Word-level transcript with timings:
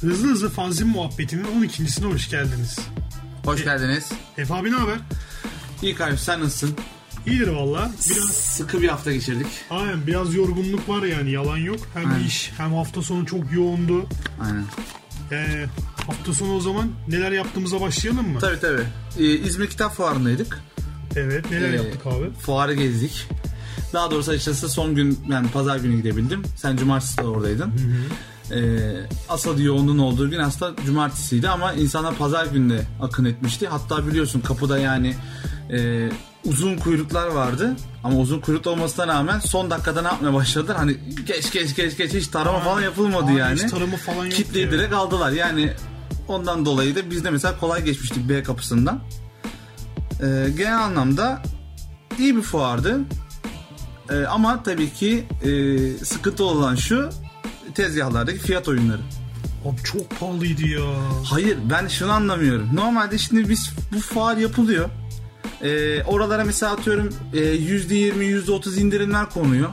Hızlı 0.00 0.28
hızlı 0.30 0.50
fanzin 0.50 0.88
muhabbetinin 0.88 1.44
12.sine 1.44 2.06
hoş 2.06 2.30
geldiniz. 2.30 2.78
Hoş 3.44 3.64
geldiniz. 3.64 4.12
Efe 4.38 4.54
abi 4.54 4.72
ne 4.72 4.76
haber? 4.76 4.98
İyi 5.82 5.94
kardeşim 5.94 6.24
sen 6.24 6.40
nasılsın? 6.40 6.76
İyidir 7.26 7.48
valla. 7.48 7.90
Biraz 8.10 8.24
Sıkı 8.30 8.82
bir 8.82 8.88
hafta 8.88 9.12
geçirdik. 9.12 9.46
aynen 9.70 10.06
biraz 10.06 10.34
yorgunluk 10.34 10.88
var 10.88 11.02
yani 11.02 11.30
yalan 11.30 11.56
yok. 11.56 11.78
Hem 11.94 12.06
Aynen. 12.10 12.24
iş 12.24 12.52
hem 12.56 12.72
hafta 12.74 13.02
sonu 13.02 13.26
çok 13.26 13.52
yoğundu. 13.52 14.06
Aynen. 14.40 14.64
Yani 15.30 15.66
hafta 16.06 16.32
sonu 16.32 16.54
o 16.54 16.60
zaman 16.60 16.88
neler 17.08 17.32
yaptığımıza 17.32 17.80
başlayalım 17.80 18.28
mı? 18.28 18.38
Tabii 18.38 18.60
tabii. 18.60 18.82
Ee, 19.18 19.24
İzmir 19.24 19.66
Kitap 19.66 19.94
Fuarı'ndaydık. 19.96 20.60
Evet 21.16 21.50
neler 21.50 21.72
Ee, 21.72 21.76
yaptık 21.76 22.06
abi? 22.06 22.30
Fuarı 22.40 22.74
gezdik. 22.74 23.28
Daha 23.92 24.10
doğrusu 24.10 24.30
açıkçası 24.30 24.68
son 24.68 24.94
gün 24.94 25.18
yani 25.30 25.48
pazar 25.50 25.76
günü 25.76 25.96
gidebildim. 25.96 26.42
Sen 26.56 26.76
cumartesi 26.76 27.18
de 27.18 27.22
oradaydın. 27.22 27.72
Ee, 28.50 28.80
asıl 29.28 29.58
yoğunluğun 29.60 29.98
olduğu 29.98 30.30
gün 30.30 30.38
aslında 30.38 30.82
cumartesiydi 30.86 31.48
ama 31.48 31.72
insanlar 31.72 32.14
pazar 32.14 32.46
günde 32.46 32.82
akın 33.00 33.24
etmişti. 33.24 33.68
Hatta 33.68 34.06
biliyorsun 34.06 34.40
kapıda 34.40 34.78
yani 34.78 35.14
e, 35.70 36.08
uzun 36.44 36.76
kuyruklar 36.76 37.26
vardı. 37.26 37.76
Ama 38.04 38.18
uzun 38.18 38.40
kuyruk 38.40 38.66
olmasına 38.66 39.06
rağmen 39.06 39.38
son 39.38 39.70
dakikada 39.70 40.02
ne 40.02 40.08
yapmaya 40.08 40.34
başladılar? 40.34 40.76
Hani 40.76 40.96
geç 41.26 41.52
geç 41.52 41.76
geç 41.76 41.96
geç 41.96 42.14
hiç 42.14 42.26
tarama 42.28 42.60
falan 42.60 42.80
yapılmadı 42.80 43.26
Aynen, 43.26 43.38
yani. 43.38 43.62
hiç 43.62 43.70
tarama 43.70 43.96
falan 43.96 44.24
yoktu 44.24 44.36
Kitleyi 44.36 44.70
direkt 44.70 44.94
aldılar. 44.94 45.32
Yani 45.32 45.70
ondan 46.28 46.64
dolayı 46.64 46.96
da 46.96 47.10
biz 47.10 47.24
de 47.24 47.30
mesela 47.30 47.58
kolay 47.58 47.84
geçmiştik 47.84 48.28
B 48.28 48.42
kapısından. 48.42 49.00
Ee, 50.22 50.50
genel 50.56 50.78
anlamda 50.84 51.42
iyi 52.18 52.36
bir 52.36 52.42
fuardı. 52.42 53.00
Ee, 54.10 54.24
ama 54.24 54.62
tabii 54.62 54.92
ki 54.92 55.24
e, 55.44 56.04
sıkıntı 56.04 56.44
olan 56.44 56.74
şu 56.74 57.10
tezgahlardaki 57.74 58.38
fiyat 58.38 58.68
oyunları. 58.68 59.00
Abi 59.64 59.82
çok 59.84 60.20
pahalıydı 60.20 60.62
ya. 60.66 60.80
Hayır 61.24 61.58
ben 61.70 61.88
şunu 61.88 62.12
anlamıyorum. 62.12 62.68
Normalde 62.74 63.18
şimdi 63.18 63.48
biz 63.48 63.70
bu 63.94 64.00
fuar 64.00 64.36
yapılıyor. 64.36 64.88
Ee, 65.62 66.02
oralara 66.02 66.44
mesela 66.44 66.72
atıyorum 66.72 67.08
e, 67.34 67.38
%20 67.38 68.44
%30 68.44 68.80
indirimler 68.80 69.30
konuyor. 69.30 69.68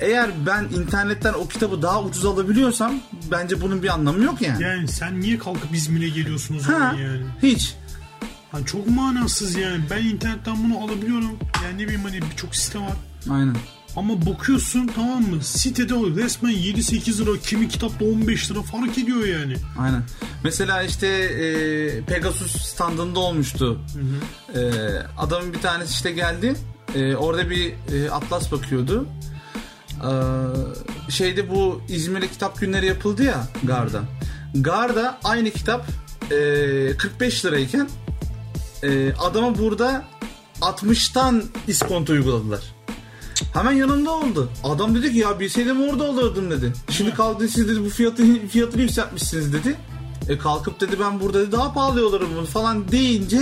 Eğer 0.00 0.30
ben 0.46 0.64
internetten 0.64 1.32
o 1.32 1.48
kitabı 1.48 1.82
daha 1.82 2.02
ucuz 2.02 2.24
alabiliyorsam 2.24 2.94
bence 3.30 3.60
bunun 3.60 3.82
bir 3.82 3.88
anlamı 3.88 4.24
yok 4.24 4.42
yani. 4.42 4.62
Yani 4.62 4.88
sen 4.88 5.20
niye 5.20 5.38
kalkıp 5.38 5.74
İzmir'e 5.74 6.08
geliyorsun 6.08 6.56
o 6.56 6.60
zaman 6.60 6.80
Ha, 6.80 6.94
yani? 7.00 7.22
hiç. 7.42 7.74
Hani 8.56 8.66
çok 8.66 8.86
manasız 8.86 9.54
yani. 9.54 9.84
Ben 9.90 10.04
internetten 10.04 10.56
bunu 10.64 10.78
alabiliyorum. 10.84 11.38
Yani 11.64 11.78
ne 11.78 11.84
bileyim 11.84 12.02
hani 12.02 12.20
birçok 12.30 12.56
site 12.56 12.78
var. 12.78 12.92
Aynen. 13.30 13.56
Ama 13.96 14.26
bakıyorsun 14.26 14.90
tamam 14.94 15.22
mı? 15.22 15.42
Sitede 15.44 15.94
o 15.94 16.16
resmen 16.16 16.52
7-8 16.52 17.18
lira, 17.18 17.38
kimi 17.38 17.68
kitapta 17.68 18.04
15 18.04 18.50
lira 18.50 18.62
fark 18.62 18.98
ediyor 18.98 19.26
yani. 19.26 19.56
Aynen. 19.78 20.02
Mesela 20.44 20.82
işte 20.82 21.06
e, 21.06 22.00
Pegasus 22.04 22.62
standında 22.62 23.20
olmuştu. 23.20 23.80
E, 24.54 24.60
adamın 25.18 25.52
bir 25.52 25.60
tanesi 25.60 25.92
işte 25.92 26.12
geldi. 26.12 26.54
E, 26.94 27.16
orada 27.16 27.50
bir 27.50 27.74
e, 27.94 28.10
atlas 28.10 28.52
bakıyordu. 28.52 29.06
E, 29.90 30.10
şeyde 31.10 31.50
bu 31.50 31.82
İzmir'de 31.88 32.28
kitap 32.28 32.60
günleri 32.60 32.86
yapıldı 32.86 33.22
ya 33.22 33.46
Garda. 33.62 34.02
Garda 34.54 35.18
aynı 35.24 35.50
kitap 35.50 35.86
e, 36.30 36.96
45 36.96 37.44
lirayken 37.44 37.88
e, 38.86 39.14
adama 39.14 39.58
burada 39.58 40.04
60'tan 40.60 41.42
iskonto 41.68 42.12
uyguladılar. 42.12 42.60
Hemen 43.52 43.72
yanımda 43.72 44.10
oldu. 44.10 44.50
Adam 44.64 44.94
dedi 44.94 45.12
ki 45.12 45.18
ya 45.18 45.40
bilseydim 45.40 45.88
orada 45.88 46.04
olurdum 46.04 46.50
dedi. 46.50 46.72
Şimdi 46.90 47.14
kalktınız 47.14 47.52
siz 47.52 47.68
dedi 47.68 47.84
bu 47.84 47.88
fiyatı 47.88 48.48
fiyatını 48.48 48.82
yükseltmişsiniz 48.82 49.52
dedi. 49.52 49.76
E 50.28 50.38
kalkıp 50.38 50.80
dedi 50.80 50.96
ben 51.00 51.20
burada 51.20 51.40
dedi, 51.40 51.52
daha 51.52 51.72
pahalı 51.72 52.06
olurum 52.06 52.28
bunu 52.36 52.46
falan 52.46 52.88
deyince 52.88 53.40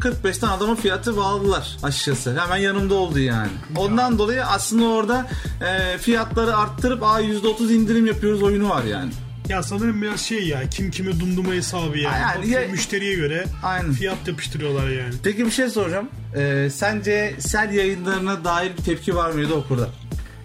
45'ten 0.00 0.48
adamın 0.48 0.74
fiyatı 0.74 1.16
bağladılar 1.16 1.76
açıkçası. 1.82 2.40
Hemen 2.40 2.56
yanımda 2.56 2.94
oldu 2.94 3.18
yani. 3.18 3.50
Ondan 3.76 4.18
dolayı 4.18 4.46
aslında 4.46 4.84
orada 4.84 5.26
e, 5.66 5.98
fiyatları 5.98 6.56
arttırıp 6.56 7.02
a 7.02 7.22
%30 7.22 7.72
indirim 7.72 8.06
yapıyoruz 8.06 8.42
oyunu 8.42 8.68
var 8.68 8.84
yani. 8.84 9.12
Ya 9.48 9.62
sanırım 9.62 10.02
biraz 10.02 10.20
şey 10.20 10.46
ya 10.48 10.68
kim 10.70 10.90
kime 10.90 11.20
dumduma 11.20 11.52
hesabı 11.52 11.98
yani. 11.98 12.20
Yani 12.22 12.50
ya- 12.50 12.68
müşteriye 12.68 13.14
göre 13.14 13.44
Aynen. 13.62 13.92
fiyat 13.92 14.28
yapıştırıyorlar 14.28 14.88
yani. 14.88 15.14
Peki 15.22 15.46
bir 15.46 15.50
şey 15.50 15.68
soracağım. 15.70 16.08
E, 16.36 16.68
sence 16.72 17.34
sel 17.38 17.72
yayınlarına 17.72 18.44
dair 18.44 18.72
bir 18.78 18.82
tepki 18.84 19.14
var 19.16 19.30
mıydı 19.30 19.54
okurda? 19.54 19.88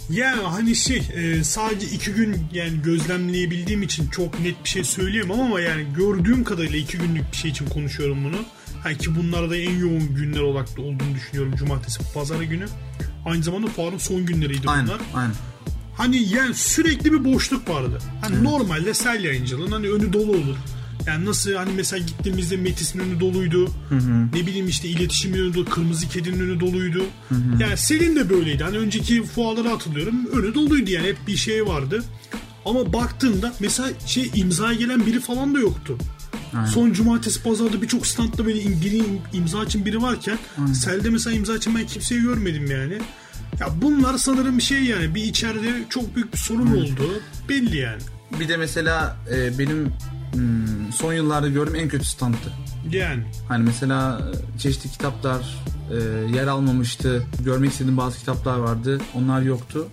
Ya 0.10 0.36
hani 0.54 0.76
şey 0.76 0.98
e, 1.16 1.44
sadece 1.44 1.86
iki 1.88 2.12
gün 2.14 2.38
yani 2.54 2.82
gözlemleyebildiğim 2.84 3.82
için 3.84 4.08
çok 4.10 4.40
net 4.40 4.64
bir 4.64 4.70
şey 4.70 4.84
söyleyemem 4.84 5.40
ama 5.42 5.60
yani 5.62 5.86
gördüğüm 5.98 6.44
kadarıyla 6.44 6.78
iki 6.78 6.98
günlük 6.98 7.32
bir 7.32 7.38
şey 7.38 7.52
için 7.52 7.66
konuşuyorum 7.66 8.24
bunu. 8.24 8.38
Ha 8.84 8.94
ki 8.94 9.16
bunlar 9.16 9.50
da 9.50 9.58
en 9.58 9.78
yoğun 9.80 10.16
günler 10.16 10.40
olarak 10.40 10.78
da 10.78 10.82
olduğunu 10.82 11.16
düşünüyorum 11.16 11.56
cumartesi 11.56 12.14
pazar 12.14 12.42
günü. 12.42 12.66
Aynı 13.26 13.44
zamanda 13.44 13.68
fuarın 13.68 13.98
son 13.98 14.26
günleriydi 14.26 14.70
Aynen. 14.70 14.88
bunlar. 14.88 15.00
Aynen. 15.14 15.34
Hani 15.98 16.18
yani 16.34 16.56
sürekli 16.56 17.14
bir 17.14 17.34
boşluk 17.34 17.70
vardı. 17.70 18.00
Hani 18.22 18.44
normalde 18.44 18.94
sel 18.94 19.24
yayıncılığın 19.24 19.72
hani 19.72 19.90
önü 19.90 20.14
dolu 20.14 20.32
olur. 20.32 20.56
Yani 21.08 21.26
nasıl 21.26 21.54
hani 21.54 21.72
mesela 21.76 22.06
gittiğimizde 22.06 22.58
Metis'in 22.58 23.00
önü 23.00 23.20
doluydu. 23.20 23.72
Ne 24.34 24.48
bileyim 24.48 24.68
işte 24.68 24.88
iletişimin 24.88 25.40
önü 25.40 25.54
dolu, 25.54 25.66
Kırmızı 25.66 26.10
Kedi'nin 26.10 26.40
önü 26.40 26.60
doluydu. 26.60 27.04
Yani 27.60 27.78
Selin 27.78 28.16
de 28.16 28.30
böyleydi. 28.30 28.64
Hani 28.64 28.78
önceki 28.78 29.24
fuarları 29.24 29.70
hatırlıyorum. 29.70 30.16
Önü 30.34 30.54
doluydu 30.56 30.92
yani 30.92 31.08
hep 31.08 31.18
bir 31.28 31.36
şey 31.38 31.66
vardı. 31.66 32.04
Ama 32.66 32.94
baktığında 32.94 33.54
mesela 33.60 33.90
şey 34.06 34.32
imzaya 34.36 34.74
gelen 34.74 35.06
biri 35.06 35.20
falan 35.20 35.56
da 35.56 35.60
yoktu. 35.60 35.98
Son 36.74 36.94
cumartesi 36.94 37.44
pazarda 37.44 37.82
birçok 37.82 38.08
standta 38.08 38.46
böyle 38.46 38.62
im- 38.62 39.18
imza 39.34 39.64
için 39.64 39.86
biri 39.86 40.02
varken 40.02 40.38
Sel'de 40.74 41.10
mesela 41.10 41.36
imza 41.36 41.56
için 41.56 41.76
ben 41.76 41.88
kimseyi 41.88 42.22
görmedim 42.22 42.72
yani. 42.72 42.98
Ya 43.62 43.68
bunlar 43.82 44.18
sanırım 44.18 44.58
bir 44.58 44.64
şey 44.64 44.84
yani 44.84 45.16
bir 45.16 45.24
içeride 45.24 45.74
çok 45.90 46.16
büyük 46.16 46.34
bir 46.34 46.38
sorun 46.38 46.68
oldu. 46.68 47.22
Belli 47.50 47.78
yani. 47.78 48.02
Bir 48.40 48.48
de 48.48 48.58
mesela 48.58 49.18
e, 49.34 49.60
benim 49.60 49.94
hmm, 50.34 50.92
son 50.94 51.14
yıllarda 51.14 51.48
gördüğüm 51.48 51.76
en 51.76 51.88
kötü 51.88 52.06
standtı. 52.06 52.54
Yani. 52.92 53.24
Hani 53.48 53.64
mesela 53.64 54.22
e, 54.56 54.60
çeşitli 54.60 54.90
kitaplar 54.90 55.58
e, 55.92 55.96
yer 56.36 56.48
almamıştı. 56.48 57.24
Görmek 57.46 57.72
istediğim 57.72 57.98
bazı 57.98 58.20
kitaplar 58.20 58.58
vardı. 58.58 59.02
Onlar 59.16 59.42
yoktu. 59.42 59.88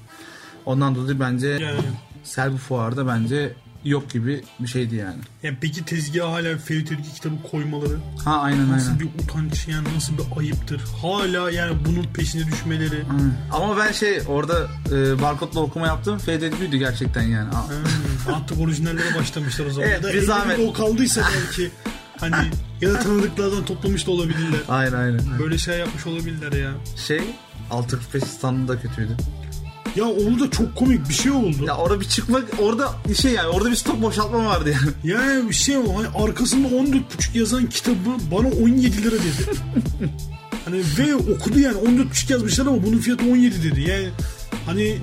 Ondan 0.66 0.94
dolayı 0.94 1.20
bence 1.20 1.48
Yani. 1.48 1.80
Selvi 2.24 2.56
Fuar'da 2.56 3.06
bence 3.06 3.52
yok 3.84 4.10
gibi 4.10 4.44
bir 4.60 4.66
şeydi 4.66 4.96
yani. 4.96 5.16
yani 5.42 5.56
peki 5.60 5.84
tezgaha 5.84 6.32
hala 6.32 6.58
Ferit 6.58 6.92
Ergi 6.92 7.12
kitabı 7.14 7.34
koymaları 7.50 7.96
Ha 8.24 8.38
aynen 8.40 8.72
nasıl 8.72 8.86
aynen. 8.90 9.00
bir 9.00 9.22
utanç 9.24 9.68
yani 9.68 9.88
nasıl 9.96 10.12
bir 10.18 10.40
ayıptır. 10.40 10.80
Hala 11.02 11.50
yani 11.50 11.76
bunun 11.84 12.04
peşine 12.04 12.46
düşmeleri. 12.46 13.02
Aynen. 13.10 13.32
Ama 13.52 13.76
ben 13.76 13.92
şey 13.92 14.20
orada 14.28 14.68
e, 14.92 15.22
barkodla 15.22 15.60
okuma 15.60 15.86
yaptım. 15.86 16.18
Fededgüydü 16.18 16.76
gerçekten 16.76 17.22
yani. 17.22 17.50
Hmm, 17.52 18.34
artık 18.34 18.60
orijinallere 18.60 19.14
başlamışlar 19.18 19.66
o 19.66 19.70
zaman. 19.70 19.88
Evet, 19.88 20.02
ya 20.04 20.08
da 20.08 20.12
bir 20.14 20.22
zahmet. 20.22 20.58
o 20.60 20.72
kaldıysa 20.72 21.22
belki 21.36 21.70
hani 22.20 22.34
ya 22.80 22.94
da 22.94 22.98
tanıdıklardan 23.00 23.64
toplamış 23.64 24.06
da 24.06 24.10
olabilirler. 24.10 24.60
Aynen 24.68 24.92
aynen. 24.92 25.20
Böyle 25.38 25.58
şey 25.58 25.78
yapmış 25.78 26.06
olabilirler 26.06 26.52
ya. 26.52 26.70
Şey 27.06 27.20
645 27.70 28.22
standı 28.24 28.68
da 28.68 28.80
kötüydü. 28.80 29.16
Ya 29.98 30.04
orada 30.04 30.50
çok 30.50 30.76
komik 30.76 31.08
bir 31.08 31.14
şey 31.14 31.32
oldu. 31.32 31.64
Ya 31.66 31.76
orada 31.76 32.00
bir 32.00 32.04
çıkmak 32.04 32.44
orada 32.62 32.92
şey 33.20 33.32
yani 33.32 33.48
orada 33.48 33.70
bir 33.70 33.76
stok 33.76 34.02
boşaltma 34.02 34.44
vardı 34.44 34.74
yani. 34.74 34.92
Yani 35.18 35.48
bir 35.48 35.54
şey 35.54 35.76
o 35.76 35.84
hani 35.96 36.24
arkasında 36.24 36.68
14.5 36.68 37.38
yazan 37.38 37.66
kitabı 37.66 37.96
bana 38.32 38.48
17 38.48 39.02
lira 39.02 39.14
dedi. 39.14 39.58
hani 40.64 40.82
ve 40.98 41.14
okudu 41.14 41.60
yani 41.60 41.76
14.5 41.76 42.32
yazmışlar 42.32 42.66
ama 42.66 42.82
bunun 42.82 42.98
fiyatı 42.98 43.24
17 43.24 43.62
dedi. 43.62 43.80
Yani 43.80 44.08
hani 44.66 44.98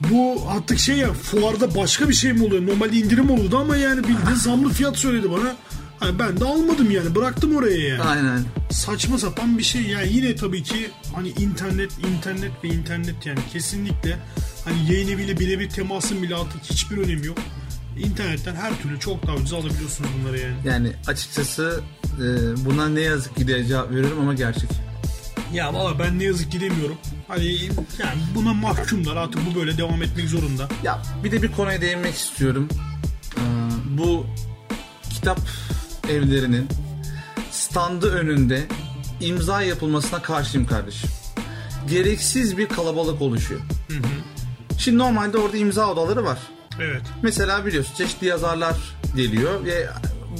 bu 0.00 0.42
artık 0.48 0.78
şey 0.78 0.96
ya 0.96 1.12
fuarda 1.12 1.74
başka 1.74 2.08
bir 2.08 2.14
şey 2.14 2.32
mi 2.32 2.44
oluyor? 2.44 2.66
Normalde 2.66 2.96
indirim 2.96 3.30
olurdu 3.30 3.58
ama 3.58 3.76
yani 3.76 3.98
bildiğin 3.98 4.36
zamlı 4.42 4.68
fiyat 4.68 4.96
söyledi 4.96 5.30
bana. 5.30 5.56
Hani 6.00 6.18
ben 6.18 6.40
de 6.40 6.44
almadım 6.44 6.90
yani 6.90 7.14
bıraktım 7.14 7.56
oraya 7.56 7.88
yani. 7.88 8.02
Aynen. 8.02 8.44
Saçma 8.70 9.18
sapan 9.18 9.58
bir 9.58 9.62
şey 9.62 9.82
yani 9.82 10.12
yine 10.12 10.36
tabii 10.36 10.62
ki 10.62 10.90
hani 11.14 11.28
internet 11.28 11.90
internet 11.98 12.64
ve 12.64 12.68
internet 12.68 13.26
yani 13.26 13.38
kesinlikle 13.52 14.18
hani 14.64 14.92
yayın 14.92 15.08
eviyle 15.08 15.38
birebir 15.38 15.70
temasın 15.70 16.22
bile 16.22 16.36
artık 16.36 16.62
hiçbir 16.64 16.96
önemi 16.96 17.26
yok. 17.26 17.38
İnternetten 17.98 18.54
her 18.54 18.82
türlü 18.82 19.00
çok 19.00 19.26
daha 19.26 19.36
ucuz 19.36 19.52
alabiliyorsunuz 19.52 20.10
bunları 20.20 20.38
yani. 20.38 20.54
Yani 20.64 20.92
açıkçası 21.06 21.80
e, 22.16 22.24
buna 22.64 22.88
ne 22.88 23.00
yazık 23.00 23.36
ki 23.36 23.46
diye 23.46 23.66
cevap 23.66 23.90
veriyorum 23.90 24.18
ama 24.20 24.34
gerçek. 24.34 24.70
Ya 25.52 25.74
valla 25.74 25.98
ben 25.98 26.18
ne 26.18 26.24
yazık 26.24 26.52
ki 26.52 26.60
demiyorum. 26.60 26.96
Hani 27.28 27.54
yani 27.98 28.20
buna 28.34 28.54
mahkumlar 28.54 29.16
artık 29.16 29.40
bu 29.50 29.60
böyle 29.60 29.78
devam 29.78 30.02
etmek 30.02 30.28
zorunda. 30.28 30.68
Ya 30.82 31.02
bir 31.24 31.32
de 31.32 31.42
bir 31.42 31.52
konuya 31.52 31.80
değinmek 31.80 32.14
istiyorum. 32.14 32.68
Ee, 33.36 33.40
bu 33.98 34.26
kitap 35.10 35.38
evlerinin 36.10 36.68
standı 37.50 38.12
önünde 38.12 38.66
imza 39.20 39.62
yapılmasına 39.62 40.22
karşıyım 40.22 40.66
kardeşim. 40.66 41.10
Gereksiz 41.90 42.58
bir 42.58 42.68
kalabalık 42.68 43.22
oluşuyor. 43.22 43.60
Şimdi 44.78 44.98
normalde 44.98 45.38
orada 45.38 45.56
imza 45.56 45.90
odaları 45.90 46.24
var. 46.24 46.38
Evet. 46.80 47.02
Mesela 47.22 47.66
biliyorsun 47.66 47.94
çeşitli 47.94 48.26
yazarlar 48.26 48.76
geliyor 49.16 49.64
ve 49.64 49.88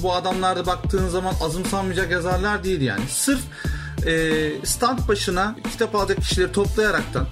bu 0.03 0.13
adamlar 0.13 0.55
da 0.55 0.65
baktığın 0.65 1.09
zaman 1.09 1.33
azımsanmayacak 1.41 2.11
yazarlar 2.11 2.63
değil 2.63 2.81
yani. 2.81 3.03
Sırf 3.09 3.41
e, 4.07 4.51
stand 4.63 4.99
başına 5.07 5.55
kitap 5.71 5.95
alacak 5.95 6.17
kişileri 6.17 6.51
toplayaraktan 6.51 7.27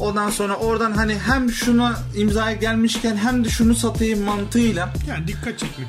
ondan 0.00 0.30
sonra 0.30 0.56
oradan 0.56 0.92
hani 0.92 1.18
hem 1.18 1.50
şuna 1.50 1.96
imzaya 2.16 2.56
gelmişken 2.56 3.16
hem 3.16 3.44
de 3.44 3.48
şunu 3.48 3.74
satayım 3.74 4.22
mantığıyla 4.22 4.92
Yani 5.08 5.28
dikkat 5.28 5.58
çekmek. 5.58 5.88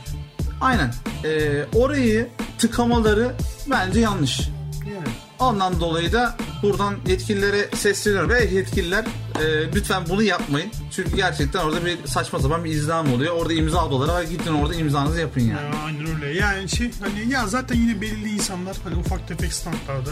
Aynen 0.62 0.94
e, 1.24 1.64
orayı 1.74 2.28
tıkamaları 2.58 3.36
bence 3.72 4.00
yanlış. 4.00 4.40
Yani. 4.86 5.08
Ondan 5.40 5.80
dolayı 5.80 6.14
da 6.14 6.36
buradan 6.64 6.96
yetkililere 7.08 7.70
sesleniyorum 7.76 8.30
ve 8.30 8.46
yetkililer 8.46 9.06
e, 9.42 9.74
lütfen 9.76 10.04
bunu 10.10 10.24
yapmayın. 10.24 10.72
Çünkü 10.92 11.16
gerçekten 11.16 11.60
orada 11.60 11.86
bir 11.86 12.08
saçma 12.08 12.40
sapan 12.40 12.64
bir 12.64 12.72
izdiham 12.72 13.14
oluyor. 13.14 13.36
Orada 13.36 13.54
imza 13.54 13.86
odaları 13.88 14.12
var. 14.12 14.24
Gidin 14.24 14.54
orada 14.54 14.76
imzanızı 14.76 15.20
yapın 15.20 15.42
yani. 15.42 15.76
Ya, 15.76 15.82
aynen 15.86 16.16
öyle. 16.16 16.40
Yani 16.40 16.70
şey 16.70 16.92
hani 17.00 17.34
ya 17.34 17.48
zaten 17.48 17.76
yine 17.76 18.02
belirli 18.02 18.30
insanlar 18.30 18.78
hani 18.84 18.96
ufak 18.96 19.28
tefek 19.28 19.54
standlarda 19.54 20.12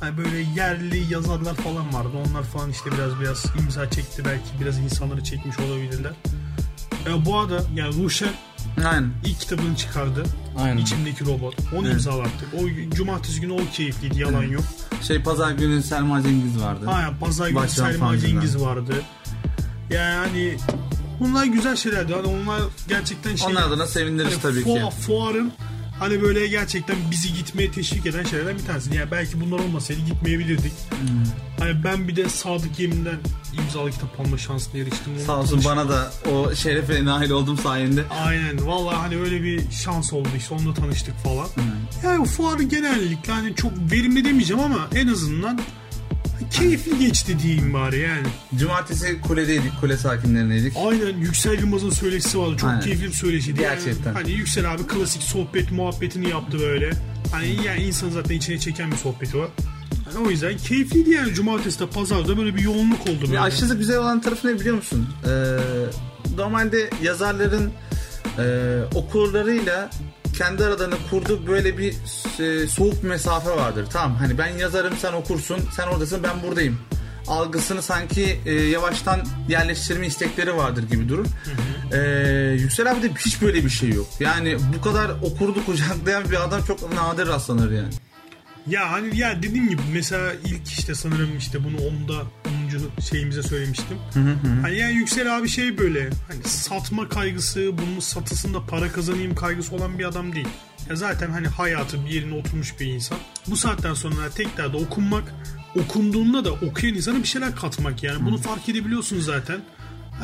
hani 0.00 0.18
böyle 0.18 0.36
yerli 0.56 1.12
yazarlar 1.12 1.54
falan 1.54 1.94
vardı. 1.94 2.16
Onlar 2.28 2.42
falan 2.42 2.70
işte 2.70 2.90
biraz 2.92 3.20
biraz 3.20 3.46
imza 3.60 3.90
çekti 3.90 4.22
belki 4.24 4.60
biraz 4.60 4.78
insanları 4.78 5.24
çekmiş 5.24 5.58
olabilirler. 5.58 6.12
Ya 7.06 7.24
bu 7.26 7.38
arada 7.38 7.62
yani 7.74 8.04
Ruşen 8.04 8.32
Aynen. 8.78 9.10
ilk 9.24 9.40
kitabını 9.40 9.76
çıkardı. 9.76 10.24
Aynen. 10.58 10.76
İçimdeki 10.76 11.24
robot. 11.24 11.54
Onu 11.76 11.82
Evet. 11.86 11.94
imzalattık. 11.94 12.48
O 12.54 12.90
cumartesi 12.96 13.40
günü 13.40 13.52
o 13.52 13.60
keyifliydi 13.72 14.20
yalan 14.20 14.42
Evet. 14.42 14.52
yok. 14.52 14.64
Şey 15.02 15.22
pazar 15.22 15.50
günü 15.52 15.82
Selma 15.82 16.22
Cengiz 16.22 16.60
vardı. 16.62 16.84
Aynen 16.88 17.16
pazar 17.16 17.46
günü 17.48 17.56
Başkan 17.58 17.90
Selma. 17.92 18.18
Cengiz 18.18 18.60
vardı. 18.60 18.94
Yani 19.90 20.14
hani 20.16 20.56
bunlar 21.20 21.44
güzel 21.44 21.76
şeylerdi. 21.76 22.14
Hani 22.14 22.26
onlar 22.26 22.62
gerçekten 22.88 23.36
şey. 23.36 23.46
Onlar 23.52 23.62
adına 23.62 23.86
seviniriz 23.86 24.32
Hani 24.32 24.42
tabii 24.42 24.64
ki. 24.64 24.70
fua- 24.70 24.90
Fuarın 24.90 25.52
hani 25.98 26.22
böyle 26.22 26.46
gerçekten 26.46 26.96
bizi 27.10 27.34
gitmeye 27.34 27.70
teşvik 27.70 28.06
eden 28.06 28.24
şeylerden 28.24 28.58
bir 28.58 28.64
tanesi. 28.66 28.94
Yani 28.94 29.10
belki 29.10 29.40
bunlar 29.40 29.58
olmasaydı 29.58 30.00
gitmeyebilirdik. 30.06 30.72
Hmm. 30.90 31.08
Hani 31.58 31.84
ben 31.84 32.08
bir 32.08 32.16
de 32.16 32.28
Sadık 32.28 32.78
Yemin'den 32.80 33.16
imzalı 33.62 33.90
kitap 33.90 34.20
alma 34.20 34.38
şansına 34.38 34.80
eriştim. 34.80 35.12
Onu 35.18 35.24
Sağ 35.26 35.36
olsun 35.40 35.62
bana 35.64 35.88
da 35.88 36.12
o 36.32 36.54
şerefe 36.54 37.04
nail 37.04 37.30
oldum 37.30 37.58
sayende. 37.58 38.04
Aynen. 38.26 38.66
Vallahi 38.66 38.96
hani 38.96 39.16
öyle 39.16 39.42
bir 39.42 39.70
şans 39.70 40.12
oldu 40.12 40.28
işte. 40.38 40.54
Onunla 40.54 40.74
tanıştık 40.74 41.14
falan. 41.16 41.46
Yani 42.04 42.18
o 42.22 42.24
fuarı 42.24 42.62
genellikle 42.62 43.32
hani 43.32 43.54
çok 43.54 43.72
verimli 43.92 44.24
demeyeceğim 44.24 44.62
ama 44.62 44.88
en 44.94 45.06
azından 45.08 45.60
keyifli 46.50 46.98
geçti 46.98 47.36
diyeyim 47.42 47.74
bari 47.74 47.98
yani. 48.00 48.26
Cumartesi 48.58 49.20
kuledeydik, 49.20 49.80
kule 49.80 49.96
sakinlerindeydik. 49.96 50.72
Aynen 50.86 51.16
Yüksel 51.18 51.58
Yılmaz'ın 51.60 51.90
söyleşisi 51.90 52.38
vardı. 52.38 52.56
Çok 52.56 52.70
Aynen. 52.70 52.82
keyifli 52.82 53.06
bir 53.06 53.12
söyleşiydi. 53.12 53.62
Yani 53.62 53.78
Gerçekten. 53.84 54.14
hani 54.14 54.30
Yüksel 54.30 54.72
abi 54.74 54.86
klasik 54.86 55.22
sohbet 55.22 55.70
muhabbetini 55.72 56.28
yaptı 56.30 56.58
böyle. 56.60 56.90
Hani 57.32 57.56
yani 57.66 57.82
insan 57.82 58.10
zaten 58.10 58.34
içine 58.34 58.58
çeken 58.58 58.92
bir 58.92 58.96
sohbeti 58.96 59.38
var. 59.38 59.48
Yani 60.14 60.26
o 60.26 60.30
yüzden 60.30 60.56
keyifliydi 60.56 61.10
yani 61.10 61.34
cumartesi 61.34 61.80
de 61.80 61.86
pazarda 61.86 62.36
böyle 62.38 62.56
bir 62.56 62.62
yoğunluk 62.62 63.00
oldu 63.00 63.20
böyle. 63.22 63.34
Ya 63.34 63.42
aşırı 63.42 63.74
güzel 63.74 63.98
olan 63.98 64.20
tarafı 64.20 64.48
ne 64.48 64.60
biliyor 64.60 64.76
musun? 64.76 65.08
Ee, 65.26 65.56
normalde 66.36 66.90
yazarların 67.02 67.72
e, 68.38 68.44
okurlarıyla 68.94 69.90
kendi 70.38 70.64
aralarında 70.64 70.96
kurduğu 71.10 71.46
böyle 71.46 71.78
bir 71.78 71.94
e, 72.40 72.66
soğuk 72.66 73.02
mesafe 73.02 73.50
vardır. 73.50 73.86
Tamam 73.92 74.16
hani 74.16 74.38
ben 74.38 74.58
yazarım 74.58 74.94
sen 74.98 75.12
okursun 75.12 75.58
sen 75.76 75.86
oradasın 75.86 76.22
ben 76.22 76.42
buradayım. 76.42 76.78
Algısını 77.26 77.82
sanki 77.82 78.40
e, 78.46 78.52
yavaştan 78.52 79.20
yerleştirme 79.48 80.06
istekleri 80.06 80.56
vardır 80.56 80.82
gibi 80.82 81.08
durur. 81.08 81.26
Ee, 81.92 82.56
Yüksel 82.60 82.90
abi 82.90 83.02
de 83.02 83.10
hiç 83.26 83.42
böyle 83.42 83.64
bir 83.64 83.70
şey 83.70 83.88
yok. 83.90 84.06
Yani 84.20 84.56
bu 84.76 84.82
kadar 84.82 85.10
okurdu 85.22 85.64
kucaklayan 85.66 86.24
bir 86.30 86.44
adam 86.44 86.62
çok 86.64 86.94
nadir 86.94 87.26
rastlanır 87.26 87.70
yani. 87.70 87.92
Ya 88.66 88.92
hani 88.92 89.18
ya 89.18 89.42
dediğim 89.42 89.68
gibi 89.68 89.82
mesela 89.92 90.32
ilk 90.44 90.68
işte 90.68 90.94
sanırım 90.94 91.36
işte 91.38 91.64
bunu 91.64 91.76
onda 91.76 92.22
10. 92.98 93.02
şeyimize 93.02 93.42
söylemiştim. 93.42 93.98
Hani 94.62 94.78
yani 94.78 94.94
Yüksel 94.94 95.36
abi 95.38 95.48
şey 95.48 95.78
böyle 95.78 96.10
hani 96.28 96.44
satma 96.44 97.08
kaygısı, 97.08 97.78
bunun 97.78 98.00
satısında 98.00 98.66
para 98.66 98.92
kazanayım 98.92 99.34
kaygısı 99.34 99.74
olan 99.74 99.98
bir 99.98 100.04
adam 100.04 100.34
değil. 100.34 100.48
Ya 100.90 100.96
zaten 100.96 101.30
hani 101.30 101.48
hayatı 101.48 102.04
bir 102.06 102.10
yerine 102.10 102.34
oturmuş 102.34 102.80
bir 102.80 102.86
insan. 102.86 103.18
Bu 103.46 103.56
saatten 103.56 103.94
sonra 103.94 104.30
tekrar 104.34 104.72
da 104.72 104.76
okunmak, 104.76 105.34
okunduğunda 105.84 106.44
da 106.44 106.52
okuyan 106.52 106.96
insana 106.96 107.18
bir 107.18 107.28
şeyler 107.28 107.56
katmak 107.56 108.02
yani. 108.02 108.26
Bunu 108.26 108.38
fark 108.38 108.68
edebiliyorsun 108.68 109.20
zaten. 109.20 109.60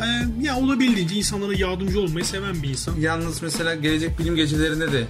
Ee, 0.03 0.45
ya 0.45 0.57
olabildiğince 0.57 1.15
insanlara 1.15 1.55
yardımcı 1.55 2.01
olmayı 2.01 2.25
seven 2.25 2.63
bir 2.63 2.69
insan. 2.69 2.97
Yalnız 2.97 3.43
mesela 3.43 3.75
gelecek 3.75 4.19
bilim 4.19 4.37
gecelerinde 4.37 4.93
de 4.93 5.07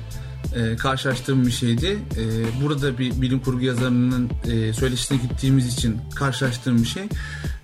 e, 0.56 0.76
karşılaştığım 0.76 1.46
bir 1.46 1.52
şeydi. 1.52 1.98
E, 2.16 2.22
burada 2.62 2.98
bir 2.98 3.20
bilim 3.22 3.40
kurgu 3.40 3.64
yazarının 3.64 4.30
e, 4.50 4.72
söyleşisine 4.72 5.18
gittiğimiz 5.18 5.74
için 5.74 5.98
karşılaştığım 6.14 6.82
bir 6.82 6.88
şey. 6.88 7.02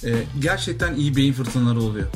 E, 0.05 0.11
gerçekten 0.41 0.95
iyi 0.95 1.17
beyin 1.17 1.33
fırtınaları 1.33 1.81
oluyor. 1.81 2.07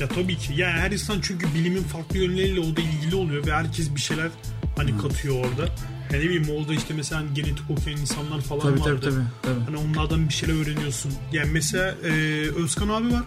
Ya 0.00 0.08
tabii 0.08 0.36
ki. 0.36 0.52
Yani 0.56 0.80
her 0.80 0.90
insan 0.90 1.16
çünkü 1.22 1.54
bilimin 1.54 1.82
farklı 1.82 2.18
yönleriyle 2.18 2.60
o 2.60 2.76
da 2.76 2.80
ilgili 2.80 3.14
oluyor 3.16 3.46
ve 3.46 3.52
herkes 3.52 3.94
bir 3.94 4.00
şeyler 4.00 4.28
hani 4.76 4.98
katıyor 4.98 5.34
orada. 5.34 5.72
Yani 6.12 6.24
ne 6.24 6.28
bileyim 6.30 6.48
orada 6.58 6.74
işte 6.74 6.94
mesela 6.94 7.20
hani 7.20 7.34
genetik 7.34 7.70
okuyan 7.70 8.00
insanlar 8.00 8.40
falan 8.40 8.60
Tabii 8.62 8.78
tabii 8.78 8.94
vardı. 8.94 9.10
tabii. 9.42 9.54
tabii. 9.54 9.64
Hani 9.64 9.76
onlardan 9.76 10.28
bir 10.28 10.34
şeyler 10.34 10.62
öğreniyorsun. 10.62 11.12
Yani 11.32 11.50
mesela 11.52 11.94
e, 12.04 12.10
Özkan 12.50 12.88
abi 12.88 13.12
var. 13.12 13.22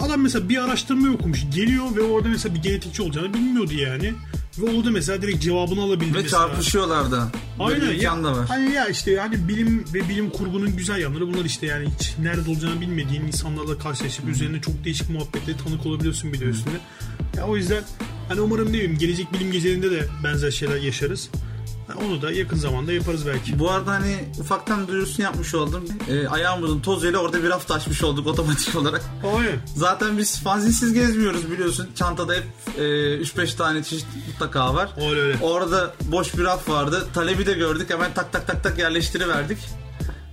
Adam 0.00 0.20
mesela 0.20 0.48
bir 0.48 0.64
araştırma 0.64 1.14
okumuş. 1.14 1.40
Geliyor 1.54 1.96
ve 1.96 2.00
orada 2.00 2.28
mesela 2.28 2.54
bir 2.54 2.62
genetikçi 2.62 3.02
olacağını 3.02 3.34
bilmiyordu 3.34 3.72
yani. 3.74 4.12
Ve 4.58 4.76
orada 4.78 4.90
mesela 4.90 5.22
direkt 5.22 5.42
cevabını 5.42 5.80
alabildi 5.82 6.14
Ve 6.14 6.22
mesela. 6.22 6.48
çarpışıyorlar 6.48 7.10
da. 7.10 7.28
Aynen 7.58 7.92
ya. 7.92 8.24
da 8.24 8.32
var. 8.32 8.46
Hani 8.48 8.72
ya 8.72 8.88
işte 8.88 9.16
hani 9.16 9.48
bilim 9.48 9.84
ve 9.94 10.08
bilim 10.08 10.30
kurgunun 10.30 10.76
güzel 10.76 10.98
yanları 10.98 11.28
bunlar 11.28 11.44
işte 11.44 11.66
yani 11.66 11.88
hiç 11.98 12.14
nerede 12.22 12.50
olacağını 12.50 12.80
bilmediğin 12.80 13.22
insanlarla 13.22 13.78
karşılaşıp 13.78 14.28
üzerine 14.28 14.60
çok 14.60 14.84
değişik 14.84 15.10
muhabbetlere 15.10 15.56
tanık 15.56 15.86
olabiliyorsun 15.86 16.32
bir 16.32 16.40
de 16.40 16.44
üstüne. 16.44 16.74
Ya 17.36 17.46
o 17.46 17.56
yüzden 17.56 17.84
hani 18.28 18.40
umarım 18.40 18.68
ne 18.68 18.72
bileyim 18.72 18.98
gelecek 18.98 19.32
bilim 19.32 19.52
gecelerinde 19.52 19.90
de 19.90 20.06
benzer 20.24 20.50
şeyler 20.50 20.76
yaşarız. 20.76 21.30
Onu 21.94 22.22
da 22.22 22.32
yakın 22.32 22.56
zamanda 22.56 22.92
yaparız 22.92 23.26
belki. 23.26 23.58
Bu 23.58 23.70
arada 23.70 23.90
hani 23.90 24.16
ufaktan 24.38 24.88
duyurusunu 24.88 25.24
yapmış 25.24 25.54
oldum. 25.54 25.84
E, 26.08 26.28
ayağımızın 26.28 26.80
tozuyla 26.80 27.18
orada 27.18 27.42
bir 27.42 27.50
hafta 27.50 27.74
açmış 27.74 28.04
olduk 28.04 28.26
otomatik 28.26 28.76
olarak. 28.76 29.02
Aynen. 29.36 29.58
Zaten 29.76 30.18
biz 30.18 30.42
fanzinsiz 30.42 30.92
gezmiyoruz 30.92 31.50
biliyorsun. 31.50 31.88
Çantada 31.94 32.34
hep 32.34 32.44
e, 32.78 32.82
3-5 32.82 33.56
tane 33.56 33.82
çeşit 33.82 34.06
mutlaka 34.28 34.74
var. 34.74 34.90
Öyle 35.10 35.20
öyle. 35.20 35.38
Orada 35.42 35.94
boş 36.00 36.38
bir 36.38 36.44
raf 36.44 36.68
vardı. 36.68 37.06
Talebi 37.14 37.46
de 37.46 37.52
gördük. 37.52 37.90
Hemen 37.90 38.14
tak 38.14 38.32
tak 38.32 38.46
tak 38.46 38.64
tak 38.64 38.78
yerleştiriverdik. 38.78 39.58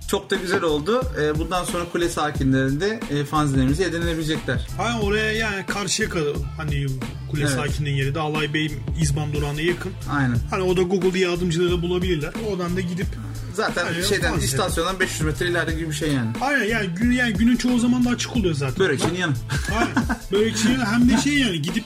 Çok 0.08 0.30
da 0.30 0.36
güzel 0.36 0.62
oldu. 0.62 1.02
E, 1.22 1.38
bundan 1.38 1.64
sonra 1.64 1.84
kule 1.92 2.08
sakinlerinde 2.08 3.00
e, 3.10 3.24
fanzinlerimizi 3.24 3.84
edinebilecekler. 3.84 4.66
Ha 4.76 4.98
oraya 5.02 5.32
yani 5.32 5.66
karşıya 5.66 6.08
kadar 6.08 6.32
hani 6.56 6.86
kule 7.30 7.40
Evet. 7.42 7.50
sakinliğin 7.52 7.96
yeri 7.96 8.14
de 8.14 8.20
Alay 8.20 8.54
Bey 8.54 8.72
İzban 9.00 9.32
durağına 9.32 9.60
yakın. 9.60 9.92
Aynen. 10.10 10.36
Hani 10.50 10.62
o 10.62 10.76
da 10.76 10.82
Google 10.82 11.18
yardımcıları 11.18 11.82
bulabilirler. 11.82 12.32
Oradan 12.50 12.76
da 12.76 12.80
gidip 12.80 13.06
Zaten 13.54 13.86
Aynen, 13.86 14.02
şeyden 14.02 14.30
fanzin. 14.30 14.46
istasyondan 14.46 15.00
500 15.00 15.20
metre 15.20 15.48
ileride 15.48 15.74
gibi 15.74 15.88
bir 15.88 15.94
şey 15.94 16.12
yani. 16.12 16.30
Aynen 16.40 16.64
yani, 16.64 16.86
gün, 16.86 17.12
yani 17.12 17.32
günün 17.34 17.56
çoğu 17.56 17.78
zaman 17.78 18.04
da 18.04 18.10
açık 18.10 18.36
oluyor 18.36 18.54
zaten. 18.54 18.78
Börekçinin 18.78 19.18
yanı. 19.18 19.34
Aynen. 19.78 19.94
Böyle 20.32 20.56
şey 20.56 20.76
hem 20.76 21.10
de 21.10 21.16
şey 21.16 21.34
yani 21.34 21.62
gidip 21.62 21.84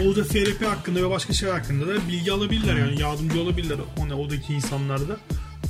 orada 0.00 0.24
FRP 0.24 0.66
hakkında 0.66 1.02
ve 1.02 1.10
başka 1.10 1.32
şeyler 1.32 1.54
hakkında 1.54 1.86
da 1.86 2.08
bilgi 2.08 2.32
alabilirler 2.32 2.76
yani 2.76 3.00
yardımcı 3.00 3.40
olabilirler 3.40 3.76
ona 3.96 4.14
oradaki 4.14 4.54
insanlar 4.54 5.00
da. 5.08 5.16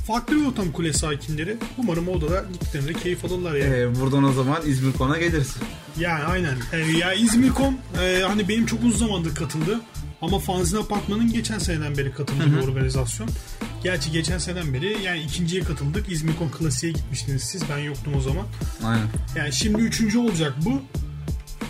Farklı 0.07 0.35
bir 0.35 0.45
ortam 0.45 0.71
kule 0.71 0.93
sakinleri. 0.93 1.57
Umarım 1.77 2.07
orada 2.07 2.29
da 2.29 2.45
gittiklerinde 2.53 2.93
keyif 2.93 3.25
alırlar 3.25 3.55
yani. 3.55 3.75
E, 3.75 3.95
buradan 3.99 4.23
o 4.23 4.31
zaman 4.31 4.61
İzmir 4.65 4.93
kona 4.93 5.17
geliriz. 5.17 5.55
Yani 5.99 6.23
aynen. 6.23 6.57
Ee, 6.73 6.77
ya 6.77 7.13
İzmirkom 7.13 7.77
e, 8.01 8.21
hani 8.27 8.49
benim 8.49 8.65
çok 8.65 8.83
uzun 8.83 9.07
zamandır 9.07 9.35
katıldı. 9.35 9.81
Ama 10.21 10.39
Fanzin 10.39 10.77
Apartman'ın 10.77 11.33
geçen 11.33 11.59
seneden 11.59 11.97
beri 11.97 12.13
katıldığı 12.13 12.55
bir 12.55 12.67
organizasyon. 12.67 13.29
Gerçi 13.83 14.11
geçen 14.11 14.37
seneden 14.37 14.73
beri 14.73 14.97
yani 15.03 15.21
ikinciye 15.21 15.63
katıldık. 15.63 16.11
İzmirkom 16.11 16.51
Klasik'e 16.51 16.91
gitmiştiniz 16.91 17.43
siz. 17.43 17.61
Ben 17.69 17.77
yoktum 17.77 18.13
o 18.15 18.21
zaman. 18.21 18.45
Aynen. 18.83 19.07
Yani 19.35 19.53
şimdi 19.53 19.81
üçüncü 19.81 20.17
olacak 20.17 20.53
bu. 20.65 20.81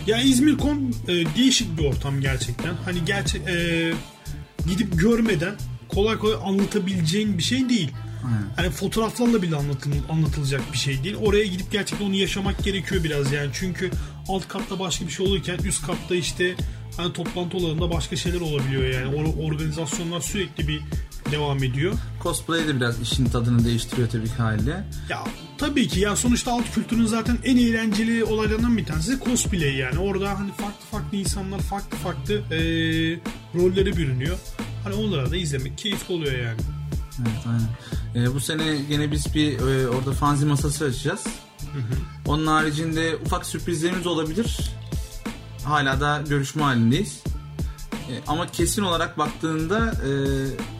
Ya 0.06 0.20
İzmirkom 0.22 0.90
e, 1.08 1.12
değişik 1.36 1.78
bir 1.78 1.84
ortam 1.84 2.20
gerçekten. 2.20 2.74
Hani 2.84 3.04
gerçek 3.04 3.48
e, 3.48 3.92
gidip 4.66 5.00
görmeden 5.00 5.54
kolay 5.88 6.18
kolay 6.18 6.36
anlatabileceğin 6.44 7.38
bir 7.38 7.42
şey 7.42 7.68
değil. 7.68 7.90
Aynen. 8.24 8.50
Hani 8.56 8.70
fotoğraflarla 8.70 9.42
bile 9.42 9.56
anlatıl, 9.56 9.90
anlatılacak 10.08 10.62
bir 10.72 10.78
şey 10.78 11.04
değil. 11.04 11.16
Oraya 11.22 11.46
gidip 11.46 11.72
gerçekten 11.72 12.06
onu 12.06 12.14
yaşamak 12.14 12.64
gerekiyor 12.64 13.04
biraz 13.04 13.32
yani. 13.32 13.50
Çünkü 13.52 13.90
alt 14.28 14.48
katta 14.48 14.78
başka 14.78 15.06
bir 15.06 15.10
şey 15.10 15.26
olurken 15.26 15.58
üst 15.64 15.86
katta 15.86 16.14
işte 16.14 16.54
hani 16.96 17.12
toplantı 17.12 17.56
alanında 17.56 17.90
başka 17.90 18.16
şeyler 18.16 18.40
olabiliyor 18.40 18.82
yani. 18.84 19.14
O 19.16 19.44
organizasyonlar 19.46 20.20
sürekli 20.20 20.68
bir 20.68 20.80
devam 21.30 21.64
ediyor. 21.64 21.94
Cosplay 22.22 22.68
de 22.68 22.76
biraz 22.76 23.00
işin 23.00 23.24
tadını 23.24 23.64
değiştiriyor 23.64 24.08
tabii 24.08 24.26
ki 24.26 24.34
haliyle. 24.34 24.84
Ya 25.08 25.24
tabii 25.58 25.88
ki 25.88 26.00
ya 26.00 26.16
sonuçta 26.16 26.52
alt 26.52 26.74
kültürün 26.74 27.06
zaten 27.06 27.38
en 27.44 27.56
eğlenceli 27.56 28.24
olaylarından 28.24 28.76
bir 28.76 28.84
tanesi 28.84 29.18
cosplay 29.24 29.76
yani. 29.76 29.98
Orada 29.98 30.38
hani 30.38 30.52
farklı 30.52 30.86
farklı 30.90 31.18
insanlar 31.18 31.58
farklı 31.58 31.96
farklı 31.96 32.34
e, 32.34 32.58
rollere 33.54 33.96
bürünüyor. 33.96 34.38
Hani 34.84 34.94
onlara 34.94 35.30
da 35.30 35.36
izlemek 35.36 35.78
keyifli 35.78 36.14
oluyor 36.14 36.38
yani. 36.38 36.60
Evet 37.22 37.44
aynen. 37.46 38.26
E, 38.26 38.34
bu 38.34 38.40
sene 38.40 38.76
gene 38.88 39.12
biz 39.12 39.34
bir 39.34 39.58
e, 39.58 39.88
orada 39.88 40.12
fanzi 40.12 40.46
masası 40.46 40.84
açacağız. 40.84 41.24
Onun 42.26 42.46
haricinde 42.46 43.16
ufak 43.16 43.46
sürprizlerimiz 43.46 44.06
olabilir. 44.06 44.70
Hala 45.64 46.00
da 46.00 46.22
görüşme 46.28 46.62
halindeyiz. 46.62 47.22
E, 47.92 48.12
ama 48.26 48.46
kesin 48.46 48.82
olarak 48.82 49.18
baktığında 49.18 49.78
e, 49.78 50.10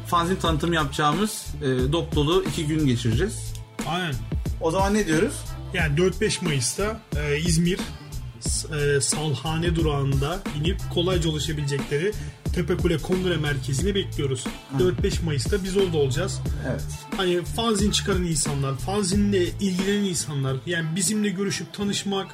fanzin 0.06 0.36
tanıtımı 0.36 0.74
yapacağımız 0.74 1.46
e, 1.62 1.92
dop 1.92 2.14
dolu 2.14 2.44
iki 2.44 2.66
gün 2.66 2.86
geçireceğiz. 2.86 3.52
Aynen. 3.88 4.14
O 4.60 4.70
zaman 4.70 4.94
ne 4.94 5.06
diyoruz? 5.06 5.34
Yani 5.74 5.98
4-5 5.98 6.44
Mayıs'ta 6.44 7.00
e, 7.16 7.38
İzmir 7.38 7.78
e, 8.48 9.00
Salhane 9.00 9.76
durağında 9.76 10.38
inip 10.60 10.80
kolayca 10.94 11.30
ulaşabilecekleri 11.30 12.12
Tepekule 12.54 12.98
Kongre 12.98 13.36
Merkezi'ne 13.36 13.94
bekliyoruz. 13.94 14.44
4-5 14.78 15.24
Mayıs'ta 15.24 15.64
biz 15.64 15.76
orada 15.76 15.96
olacağız. 15.96 16.40
Evet. 16.70 16.82
Hani 17.16 17.44
fanzin 17.44 17.90
çıkaran 17.90 18.24
insanlar, 18.24 18.76
fanzinle 18.76 19.46
ilgilenen 19.46 20.04
insanlar, 20.04 20.56
yani 20.66 20.96
bizimle 20.96 21.28
görüşüp 21.28 21.72
tanışmak, 21.74 22.26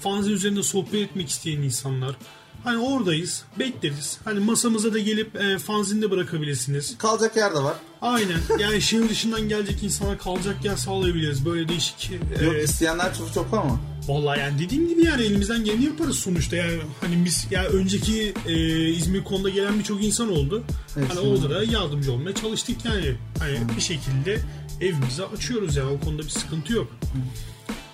fanzin 0.00 0.32
üzerinde 0.32 0.62
sohbet 0.62 0.94
etmek 0.94 1.28
isteyen 1.28 1.62
insanlar. 1.62 2.16
Hani 2.64 2.78
oradayız, 2.78 3.44
bekleriz. 3.58 4.18
Hani 4.24 4.40
masamıza 4.40 4.92
da 4.94 4.98
gelip 4.98 5.36
e, 5.36 5.58
fanzinde 5.58 6.10
bırakabilirsiniz. 6.10 6.98
Kalacak 6.98 7.36
yer 7.36 7.54
de 7.54 7.58
var. 7.58 7.74
Aynen. 8.02 8.40
Yani 8.58 8.82
şehir 8.82 9.08
dışından 9.08 9.48
gelecek 9.48 9.82
insana 9.82 10.18
kalacak 10.18 10.64
yer 10.64 10.76
sağlayabiliriz. 10.76 11.44
Böyle 11.46 11.68
değişik. 11.68 12.10
e, 12.40 12.44
Yok 12.44 12.56
isteyenler 12.64 13.14
çok 13.14 13.34
çok 13.34 13.52
ama. 13.54 13.80
Vallahi 14.08 14.40
yani 14.40 14.58
dediğim 14.58 14.88
gibi 14.88 15.04
yani 15.04 15.22
elimizden 15.22 15.64
geleni 15.64 15.84
yaparız 15.84 16.18
sonuçta. 16.18 16.56
Yani 16.56 16.76
hani 17.00 17.24
biz 17.24 17.46
ya 17.50 17.64
önceki 17.64 18.34
e, 18.46 18.88
İzmir 18.88 19.24
konuda 19.24 19.48
gelen 19.48 19.78
birçok 19.78 20.04
insan 20.04 20.32
oldu. 20.32 20.64
Evet, 20.96 21.08
hani 21.10 21.20
orada 21.20 21.50
da 21.50 21.64
yardımcı 21.64 22.12
olmaya 22.12 22.34
çalıştık 22.34 22.84
yani. 22.84 23.16
Hani 23.38 23.58
bir 23.76 23.82
şekilde 23.82 24.40
evimizi 24.80 25.24
açıyoruz 25.24 25.76
yani 25.76 25.90
o 25.90 26.00
konuda 26.04 26.22
bir 26.22 26.28
sıkıntı 26.28 26.72
yok. 26.72 26.86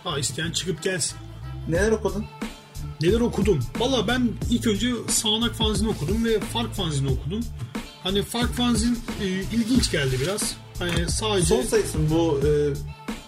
Ha 0.04 0.18
isteyen 0.18 0.50
çıkıp 0.50 0.82
gelsin. 0.82 1.16
Neler 1.68 1.90
okudun? 1.92 2.24
Neler 3.02 3.20
okudum? 3.20 3.60
Valla 3.78 4.08
ben 4.08 4.28
ilk 4.50 4.66
önce 4.66 4.92
Sağanak 5.08 5.54
fanzini 5.54 5.88
okudum 5.88 6.24
ve 6.24 6.40
Fark 6.40 6.74
fanzini 6.74 7.08
okudum. 7.10 7.40
Hani 8.02 8.22
Fark 8.22 8.54
fanzin 8.54 8.98
e, 9.22 9.26
ilginç 9.28 9.90
geldi 9.90 10.16
biraz. 10.22 10.54
Hani 10.78 11.08
sadece... 11.08 11.46
Son 11.46 11.62
sayısı 11.62 11.98
mı 11.98 12.10
bu 12.10 12.40
e, 12.46 12.50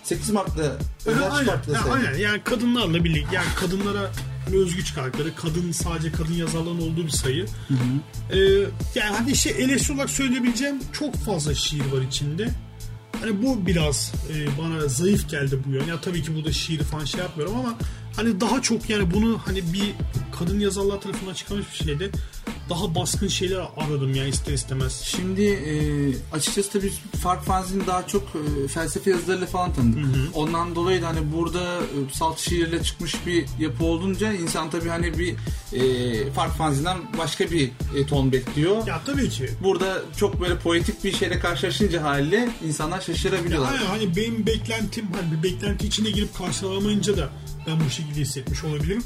8 0.02 0.31
Mart'ta 0.31 0.76
özel 1.07 1.33
aynen, 1.33 1.59
aynen 1.93 2.19
yani 2.19 2.43
kadınlarla 2.45 3.05
birlikte 3.05 3.37
yani 3.37 3.49
kadınlara 3.61 4.11
özgü 4.52 4.85
çıkarttıkları 4.85 5.35
kadın 5.35 5.73
sadece 5.73 6.12
kadın 6.12 6.35
yazarların 6.35 6.81
olduğu 6.81 7.05
bir 7.05 7.11
sayı. 7.11 7.47
Ee, 8.33 8.38
yani 8.95 9.17
hani 9.17 9.37
şey 9.37 9.52
eleştiri 9.52 9.95
olarak 9.95 10.11
söyleyebileceğim 10.11 10.81
çok 10.93 11.14
fazla 11.14 11.55
şiir 11.55 11.93
var 11.93 12.02
içinde. 12.09 12.49
Hani 13.21 13.43
bu 13.43 13.67
biraz 13.67 14.12
e, 14.33 14.59
bana 14.59 14.88
zayıf 14.88 15.31
geldi 15.31 15.59
bu 15.67 15.71
yön. 15.71 15.87
Ya 15.87 16.00
tabii 16.00 16.23
ki 16.23 16.37
burada 16.37 16.52
şiir 16.52 16.81
falan 16.81 17.05
şey 17.05 17.21
yapmıyorum 17.21 17.57
ama 17.57 17.79
hani 18.16 18.40
daha 18.40 18.62
çok 18.62 18.90
yani 18.90 19.14
bunu 19.14 19.40
hani 19.45 19.73
bir 19.73 19.95
kadın 20.38 20.61
yazarlar 20.61 21.00
tarafından 21.00 21.35
çıkarmış 21.35 21.66
bir 21.73 21.85
şeyde 21.85 22.11
daha 22.71 22.95
baskın 22.95 23.28
şeyler 23.28 23.61
aradım 23.76 24.14
yani 24.14 24.28
ister 24.28 24.52
istemez. 24.52 25.00
Şimdi 25.04 25.42
e, 25.42 25.75
açıkçası 26.37 26.71
tabii 26.71 26.92
Fark 27.23 27.45
Fanzin'i 27.45 27.87
daha 27.87 28.07
çok 28.07 28.23
e, 28.23 28.69
felsefe 28.69 29.11
yazılarıyla 29.11 29.47
falan 29.47 29.75
tanıdık. 29.75 30.04
Ondan 30.35 30.75
dolayı 30.75 31.02
da 31.02 31.09
hani 31.09 31.33
burada 31.33 31.78
e, 31.78 32.14
salt 32.14 32.38
şiirle 32.38 32.83
çıkmış 32.83 33.26
bir 33.26 33.45
yapı 33.59 33.85
olunca 33.85 34.33
insan 34.33 34.71
tabii 34.71 34.88
hani 34.88 35.19
bir 35.19 35.35
e, 35.73 36.31
Fark 36.31 36.57
Fanzin'den 36.57 36.99
başka 37.19 37.50
bir 37.50 37.71
e, 37.97 38.07
ton 38.07 38.33
bekliyor. 38.33 38.87
Ya 38.87 39.00
tabii 39.07 39.28
ki. 39.28 39.50
Burada 39.62 40.02
çok 40.16 40.40
böyle 40.40 40.59
poetik 40.59 41.04
bir 41.04 41.12
şeyle 41.12 41.38
karşılaşınca 41.38 42.02
haliyle 42.02 42.49
insanlar 42.69 43.00
şaşırabiliyorlar. 43.00 43.73
Aynen 43.73 43.87
hani 43.87 44.16
benim 44.16 44.47
beklentim 44.47 45.07
hani 45.12 45.33
bir 45.33 45.42
beklenti 45.42 45.87
içine 45.87 46.11
girip 46.11 46.38
karşılamayınca 46.38 47.16
da 47.16 47.28
ben 47.66 47.81
bu 47.87 47.90
şekilde 47.90 48.21
hissetmiş 48.21 48.64
olabilirim. 48.64 49.04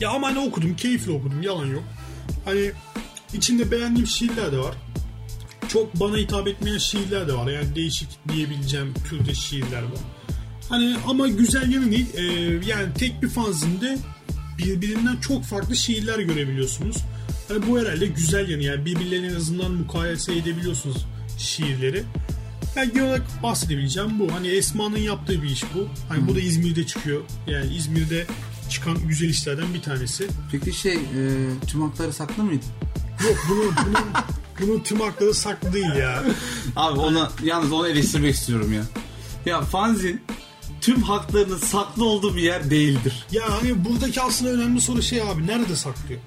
Ya 0.00 0.10
ama 0.10 0.28
hani 0.28 0.38
okudum, 0.38 0.76
keyifli 0.76 1.12
okudum, 1.12 1.42
yalan 1.42 1.66
yok. 1.66 1.84
Hani 2.44 2.72
içinde 3.32 3.70
beğendiğim 3.70 4.06
şiirler 4.06 4.52
de 4.52 4.58
var. 4.58 4.74
Çok 5.68 6.00
bana 6.00 6.16
hitap 6.16 6.48
etmeyen 6.48 6.78
şiirler 6.78 7.28
de 7.28 7.32
var. 7.32 7.50
Yani 7.50 7.74
değişik 7.74 8.08
diyebileceğim 8.28 8.94
türde 9.08 9.34
şiirler 9.34 9.82
var. 9.82 10.00
Hani 10.68 10.96
ama 11.06 11.28
güzel 11.28 11.72
yanı 11.72 11.90
değil. 11.90 12.06
Ee, 12.14 12.22
yani 12.66 12.94
tek 12.94 13.22
bir 13.22 13.28
fanzinde 13.28 13.98
birbirinden 14.58 15.16
çok 15.16 15.44
farklı 15.44 15.76
şiirler 15.76 16.18
görebiliyorsunuz. 16.18 16.96
Hani 17.48 17.66
bu 17.66 17.78
herhalde 17.78 18.06
güzel 18.06 18.48
yanı. 18.48 18.62
Yani 18.62 18.84
birbirlerine 18.84 19.26
en 19.26 19.34
azından 19.34 19.72
mukayese 19.72 20.36
edebiliyorsunuz 20.36 21.06
şiirleri. 21.38 22.04
Ben 22.76 22.92
genel 22.92 23.06
olarak 23.06 23.42
bahsedebileceğim 23.42 24.18
bu. 24.18 24.32
Hani 24.32 24.48
Esma'nın 24.48 24.98
yaptığı 24.98 25.42
bir 25.42 25.50
iş 25.50 25.64
bu. 25.74 25.88
Hani 26.08 26.28
bu 26.28 26.34
da 26.34 26.40
İzmir'de 26.40 26.86
çıkıyor. 26.86 27.20
Yani 27.46 27.74
İzmir'de 27.74 28.26
çıkan 28.70 29.08
güzel 29.08 29.28
işlerden 29.28 29.74
bir 29.74 29.82
tanesi. 29.82 30.28
Peki 30.52 30.72
şey 30.72 30.94
e, 30.94 30.98
tüm 31.66 31.82
hakları 31.82 32.12
saklı 32.12 32.44
mıydı? 32.44 32.64
Yok 33.24 33.46
bunun, 33.48 33.74
bunun, 33.86 34.04
bunun 34.60 34.80
tüm 34.80 35.00
hakları 35.00 35.34
saklı 35.34 35.72
değil 35.72 35.94
ya. 35.98 36.24
Abi 36.76 37.00
ona 37.00 37.30
yalnız 37.42 37.72
onu 37.72 37.88
eleştirmek 37.88 38.34
istiyorum 38.34 38.72
ya. 38.72 38.82
Ya 39.46 39.60
fanzin 39.60 40.22
tüm 40.80 41.02
haklarının 41.02 41.58
saklı 41.58 42.04
olduğu 42.04 42.36
bir 42.36 42.42
yer 42.42 42.70
değildir. 42.70 43.26
Ya 43.32 43.42
hani 43.60 43.84
buradaki 43.84 44.20
aslında 44.20 44.50
önemli 44.52 44.80
soru 44.80 45.02
şey 45.02 45.22
abi 45.22 45.46
nerede 45.46 45.76
saklıyor? 45.76 46.20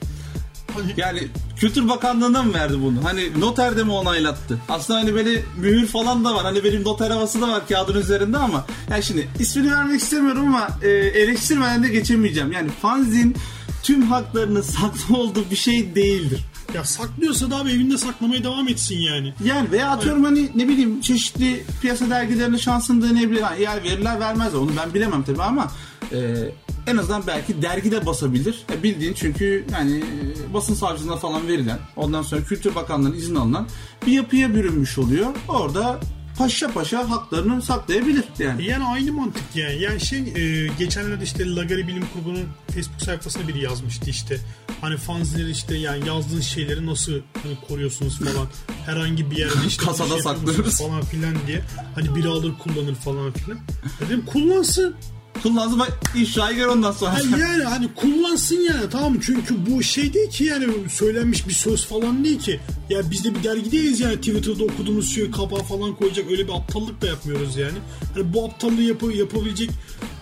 Yani 0.98 1.27
Kültür 1.60 1.89
Bakanlığı'na 1.89 2.43
mı 2.43 2.53
verdi 2.53 2.81
bunu? 2.81 3.03
Hani 3.03 3.39
noterde 3.39 3.84
mi 3.84 3.91
onaylattı? 3.91 4.60
Aslında 4.69 5.00
hani 5.00 5.13
böyle 5.13 5.41
mühür 5.57 5.88
falan 5.88 6.25
da 6.25 6.36
var. 6.36 6.43
Hani 6.43 6.63
benim 6.63 6.84
noter 6.84 7.12
havası 7.12 7.41
da 7.41 7.48
var 7.48 7.67
kağıdın 7.67 8.01
üzerinde 8.01 8.38
ama 8.38 8.65
yani 8.89 9.03
şimdi 9.03 9.29
ismini 9.39 9.72
vermek 9.72 10.01
istemiyorum 10.01 10.48
ama 10.48 10.67
e, 10.84 10.89
eleştirmeden 10.89 11.84
de 11.84 11.89
geçemeyeceğim. 11.89 12.51
Yani 12.51 12.69
fanzin 12.81 13.36
tüm 13.84 14.01
haklarının 14.01 14.62
saklı 14.77 15.17
olduğu 15.17 15.51
bir 15.51 15.55
şey 15.55 15.96
değildir. 15.96 16.46
ya 16.74 16.84
saklıyorsa 16.84 17.51
da 17.51 17.55
abi 17.55 17.72
evinde 17.72 17.98
saklamaya 17.98 18.43
devam 18.43 18.67
etsin 18.67 18.98
yani. 18.98 19.34
Yani 19.43 19.72
veya 19.72 19.89
atıyorum 19.89 20.24
hani 20.24 20.50
ne 20.55 20.67
bileyim 20.67 21.01
çeşitli 21.01 21.63
piyasa 21.81 22.10
dergilerine 22.10 22.57
şansını 22.57 23.10
deneyebilir. 23.10 23.41
Yani 23.41 23.62
yer 23.62 23.84
verirler 23.84 24.19
vermezler 24.19 24.60
onu 24.60 24.72
ben 24.77 24.93
bilemem 24.93 25.24
tabii 25.24 25.43
ama 25.43 25.72
e, 26.12 26.52
en 26.88 26.98
azından 26.98 27.28
belki 27.28 27.62
dergide 27.62 28.06
basabilir. 28.06 28.66
E, 28.72 28.84
bildiğin 28.84 29.14
çünkü 29.14 29.66
yani 29.72 29.98
e, 29.98 30.54
basın 30.54 30.74
savcılığına 30.74 31.16
falan 31.18 31.48
verilen 31.48 31.80
ondan 31.96 32.22
sonra 32.22 32.44
Kültür 32.44 32.76
Bakanlığı'nın 32.76 33.16
izin 33.16 33.36
alınan 33.36 33.68
bir 34.06 34.12
yapıya 34.12 34.56
bürünmüş 34.56 34.98
oluyor. 34.98 35.28
Orada 35.48 36.00
paşa 36.38 36.72
paşa 36.72 37.10
haklarını 37.10 37.62
saklayabilir 37.62 38.24
yani. 38.40 38.66
Yani 38.66 38.84
aynı 38.84 39.14
mantık 39.14 39.44
yani. 39.56 39.82
Yani 39.82 40.02
şey 40.02 40.20
e, 40.20 40.68
geçenlerde 40.80 41.24
işte 41.24 41.56
Lagari 41.56 41.88
Bilim 41.88 42.06
Kurulu'nun 42.14 42.48
Facebook 42.74 43.02
sayfasına 43.02 43.48
biri 43.48 43.64
yazmıştı 43.64 44.10
işte. 44.10 44.40
Hani 44.82 44.98
fanzleri 44.98 45.52
işte 45.52 45.78
yani 45.78 46.08
yazdığınız 46.08 46.46
şeyleri 46.46 46.86
nasıl 46.86 47.14
hani 47.44 47.58
koruyorsunuz 47.68 48.20
falan. 48.20 48.48
Herhangi 48.86 49.32
bir 49.32 49.38
yerde 49.38 49.68
işte 49.68 49.86
Kasada 49.86 50.14
şey 50.14 50.22
saklıyoruz. 50.22 50.78
falan 50.78 51.02
filan 51.02 51.36
diye. 51.48 51.62
Hani 51.96 52.16
biri 52.16 52.28
alır 52.28 52.54
kullanır 52.64 52.96
falan 52.96 53.32
filan. 53.32 53.60
Dedim 54.00 54.26
kullansın. 54.26 54.96
Kullansın 55.44 55.79
bak 55.79 56.00
ifşayı 56.15 56.56
gör 56.56 56.67
ondan 56.67 56.91
sonra. 56.91 57.20
Yani, 57.39 57.63
hani 57.63 57.88
kullansın 57.96 58.56
yani 58.56 58.89
tamam 58.91 59.17
çünkü 59.22 59.56
bu 59.70 59.84
şey 59.84 60.13
değil 60.13 60.29
ki 60.29 60.44
yani 60.44 60.65
söylenmiş 60.89 61.48
bir 61.48 61.53
söz 61.53 61.86
falan 61.86 62.24
değil 62.24 62.39
ki. 62.39 62.60
Ya 62.89 63.12
biz 63.12 63.24
de 63.24 63.36
bir 63.36 63.44
dergideyiz 63.44 64.00
yani 64.00 64.15
Twitter'da 64.15 64.63
okuduğumuz 64.63 65.15
şeyi 65.15 65.32
kapağı 65.32 65.63
falan 65.63 65.96
koyacak 65.96 66.32
öyle 66.32 66.48
bir 66.48 66.53
aptallık 66.53 67.01
da 67.01 67.08
yapmıyoruz 67.08 67.58
yani. 67.58 67.77
Hani 68.13 68.34
bu 68.34 68.46
aptallığı 68.46 68.82
yapı, 68.82 69.06
yapabilecek 69.06 69.70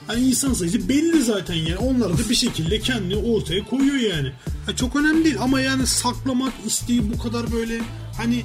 hani 0.07 0.21
insan 0.21 0.53
sayısı 0.53 0.89
belli 0.89 1.21
zaten 1.21 1.55
yani. 1.55 1.77
Onlar 1.77 2.13
da 2.13 2.29
bir 2.29 2.35
şekilde 2.35 2.79
kendini 2.79 3.15
ortaya 3.15 3.65
koyuyor 3.65 4.15
yani. 4.15 4.31
Ha, 4.65 4.75
çok 4.75 4.95
önemli 4.95 5.25
değil 5.25 5.37
ama 5.39 5.61
yani 5.61 5.87
saklamak 5.87 6.53
isteği 6.65 7.13
bu 7.13 7.23
kadar 7.23 7.51
böyle 7.51 7.79
hani 8.17 8.43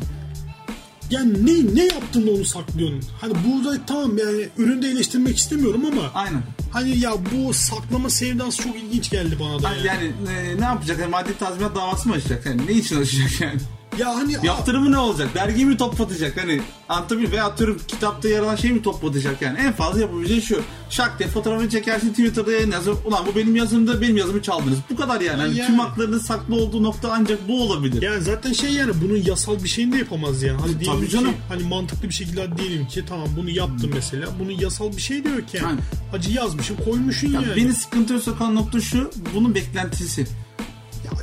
yani 1.10 1.46
ne 1.46 1.74
ne 1.74 1.84
yaptın 1.84 2.26
da 2.26 2.30
onu 2.30 2.44
saklıyorsun? 2.44 3.10
Hani 3.20 3.34
burada 3.46 3.78
tamam 3.86 4.18
yani 4.18 4.48
üründe 4.58 4.88
eleştirmek 4.88 5.36
istemiyorum 5.36 5.82
ama 5.92 6.10
Aynen. 6.14 6.42
Hani 6.72 6.98
ya 6.98 7.12
bu 7.32 7.52
saklama 7.52 8.10
sevdası 8.10 8.62
çok 8.62 8.76
ilginç 8.76 9.10
geldi 9.10 9.36
bana 9.40 9.62
da. 9.62 9.68
Yani, 9.68 9.86
Yani. 9.86 10.12
yani 10.26 10.48
e, 10.48 10.60
ne 10.60 10.64
yapacak? 10.64 10.98
Yani 10.98 11.10
maddi 11.10 11.38
tazminat 11.38 11.74
davası 11.76 12.08
mı 12.08 12.14
açacak? 12.14 12.46
Yani 12.46 12.66
ne 12.66 12.72
için 12.72 13.00
açacak 13.00 13.40
yani? 13.40 13.60
Ya 13.98 14.14
hani 14.16 14.36
Yaptırımı 14.42 14.92
ne 14.92 14.98
olacak? 14.98 15.34
Dergiyi 15.34 15.66
mi 15.66 15.76
toplatacak? 15.76 16.42
Hani 16.42 16.60
anlatabiliyor 16.88 17.32
veya 17.32 17.44
atıyorum 17.44 17.80
kitapta 17.88 18.28
yer 18.28 18.40
alan 18.40 18.56
şey 18.56 18.70
mi 18.72 18.82
toplatacak 18.82 19.42
yani? 19.42 19.58
En 19.58 19.72
fazla 19.72 20.00
yapabileceği 20.00 20.42
şu. 20.42 20.62
Şak 20.90 21.18
diye 21.18 21.28
fotoğrafını 21.28 21.70
çekersin 21.70 22.08
Twitter'da 22.10 22.52
yayınlarsın. 22.52 22.96
Ulan 23.04 23.26
bu 23.26 23.36
benim 23.36 23.56
yazımda 23.56 24.00
benim 24.00 24.16
yazımı 24.16 24.42
çaldınız. 24.42 24.78
Bu 24.90 24.96
kadar 24.96 25.20
yani. 25.20 25.40
Hani 25.40 25.56
Yani. 25.58 25.66
Tüm 25.66 25.78
haklarının 25.78 26.18
saklı 26.18 26.54
olduğu 26.54 26.82
nokta 26.82 27.12
ancak 27.12 27.48
bu 27.48 27.62
olabilir. 27.62 28.02
Yani 28.02 28.22
zaten 28.22 28.52
şey 28.52 28.72
yani 28.72 28.92
bunun 29.04 29.16
yasal 29.16 29.62
bir 29.62 29.68
şeyini 29.68 29.92
de 29.92 29.96
yapamaz 29.98 30.42
yani. 30.42 30.60
Hani 30.60 30.80
diyelim 30.80 30.98
Tabii 30.98 31.06
ki 31.06 31.12
canım. 31.12 31.34
hani 31.48 31.62
mantıklı 31.62 32.08
bir 32.08 32.14
şekilde 32.14 32.58
diyelim 32.58 32.86
ki 32.86 33.04
tamam 33.08 33.28
bunu 33.36 33.50
yaptım 33.50 33.90
mesela. 33.94 34.26
Bunun 34.40 34.50
yasal 34.50 34.92
bir 34.96 35.02
şey 35.02 35.24
de 35.24 35.28
yok 35.28 35.54
yani. 35.54 35.66
Aynen. 35.66 35.80
Hacı 36.10 36.30
yazmışsın 36.30 36.76
koymuşsun 36.84 37.28
Ya 37.28 37.40
yani. 37.40 37.56
Beni 37.56 37.72
sıkıntıya 37.72 38.20
sokan 38.20 38.54
nokta 38.54 38.80
şu. 38.80 39.10
Bunun 39.34 39.54
beklentisi. 39.54 40.26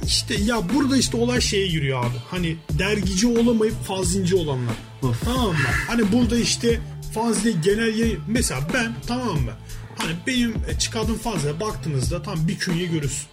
Ya 0.07 0.11
işte 0.11 0.33
ya 0.33 0.69
burada 0.73 0.97
işte 0.97 1.17
olay 1.17 1.41
şeye 1.41 1.67
giriyor 1.67 2.05
abi. 2.05 2.15
Hani 2.31 2.55
dergici 2.79 3.27
olamayıp 3.27 3.83
fanzinci 3.83 4.35
olanlar. 4.35 4.75
Of. 5.03 5.21
Tamam 5.25 5.47
mı? 5.47 5.55
Hani 5.87 6.11
burada 6.11 6.37
işte 6.37 6.79
fanzine 7.13 7.51
genel 7.63 7.97
yayın... 7.97 8.19
Mesela 8.27 8.61
ben 8.73 8.95
tamam 9.07 9.39
mı? 9.39 9.51
Hani 9.97 10.11
benim 10.27 10.55
e, 10.69 10.79
çıkardığım 10.79 11.17
fanzine 11.17 11.59
baktığınızda 11.59 12.21
tam 12.21 12.47
bir 12.47 12.59
künye 12.59 12.85
görürsün. 12.85 13.27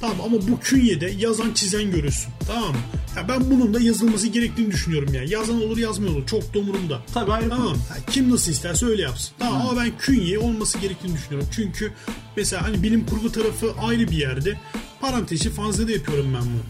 Tamam 0.00 0.16
ama 0.20 0.36
bu 0.48 0.60
künyede 0.60 1.14
yazan 1.18 1.52
çizen 1.52 1.90
görürsün. 1.90 2.32
Tamam 2.46 2.70
mı? 2.70 2.80
Ya 3.16 3.28
ben 3.28 3.50
bunun 3.50 3.74
da 3.74 3.80
yazılması 3.80 4.26
gerektiğini 4.26 4.70
düşünüyorum 4.70 5.14
yani. 5.14 5.30
Yazan 5.30 5.62
olur 5.62 5.78
yazmıyor 5.78 6.14
olur. 6.14 6.26
Çok 6.26 6.54
da 6.54 6.58
umurumda. 6.58 7.02
Tabii 7.14 7.32
ayrı 7.32 7.48
Tamam. 7.48 7.74
Ha, 7.74 7.94
kim 8.10 8.30
nasıl 8.30 8.52
isterse 8.52 8.86
öyle 8.86 9.02
yapsın. 9.02 9.34
Tamam 9.38 9.60
ama 9.60 9.80
ben 9.80 9.92
künye 9.98 10.38
olması 10.38 10.78
gerektiğini 10.78 11.14
düşünüyorum. 11.14 11.48
Çünkü 11.54 11.92
mesela 12.36 12.62
hani 12.62 12.82
bilim 12.82 13.06
kurgu 13.06 13.32
tarafı 13.32 13.74
ayrı 13.86 14.10
bir 14.10 14.16
yerde. 14.16 14.58
Parantezi 15.06 15.50
fanzine 15.50 15.88
de 15.88 15.92
yapıyorum 15.92 16.34
ben 16.34 16.42
bunu. 16.42 16.62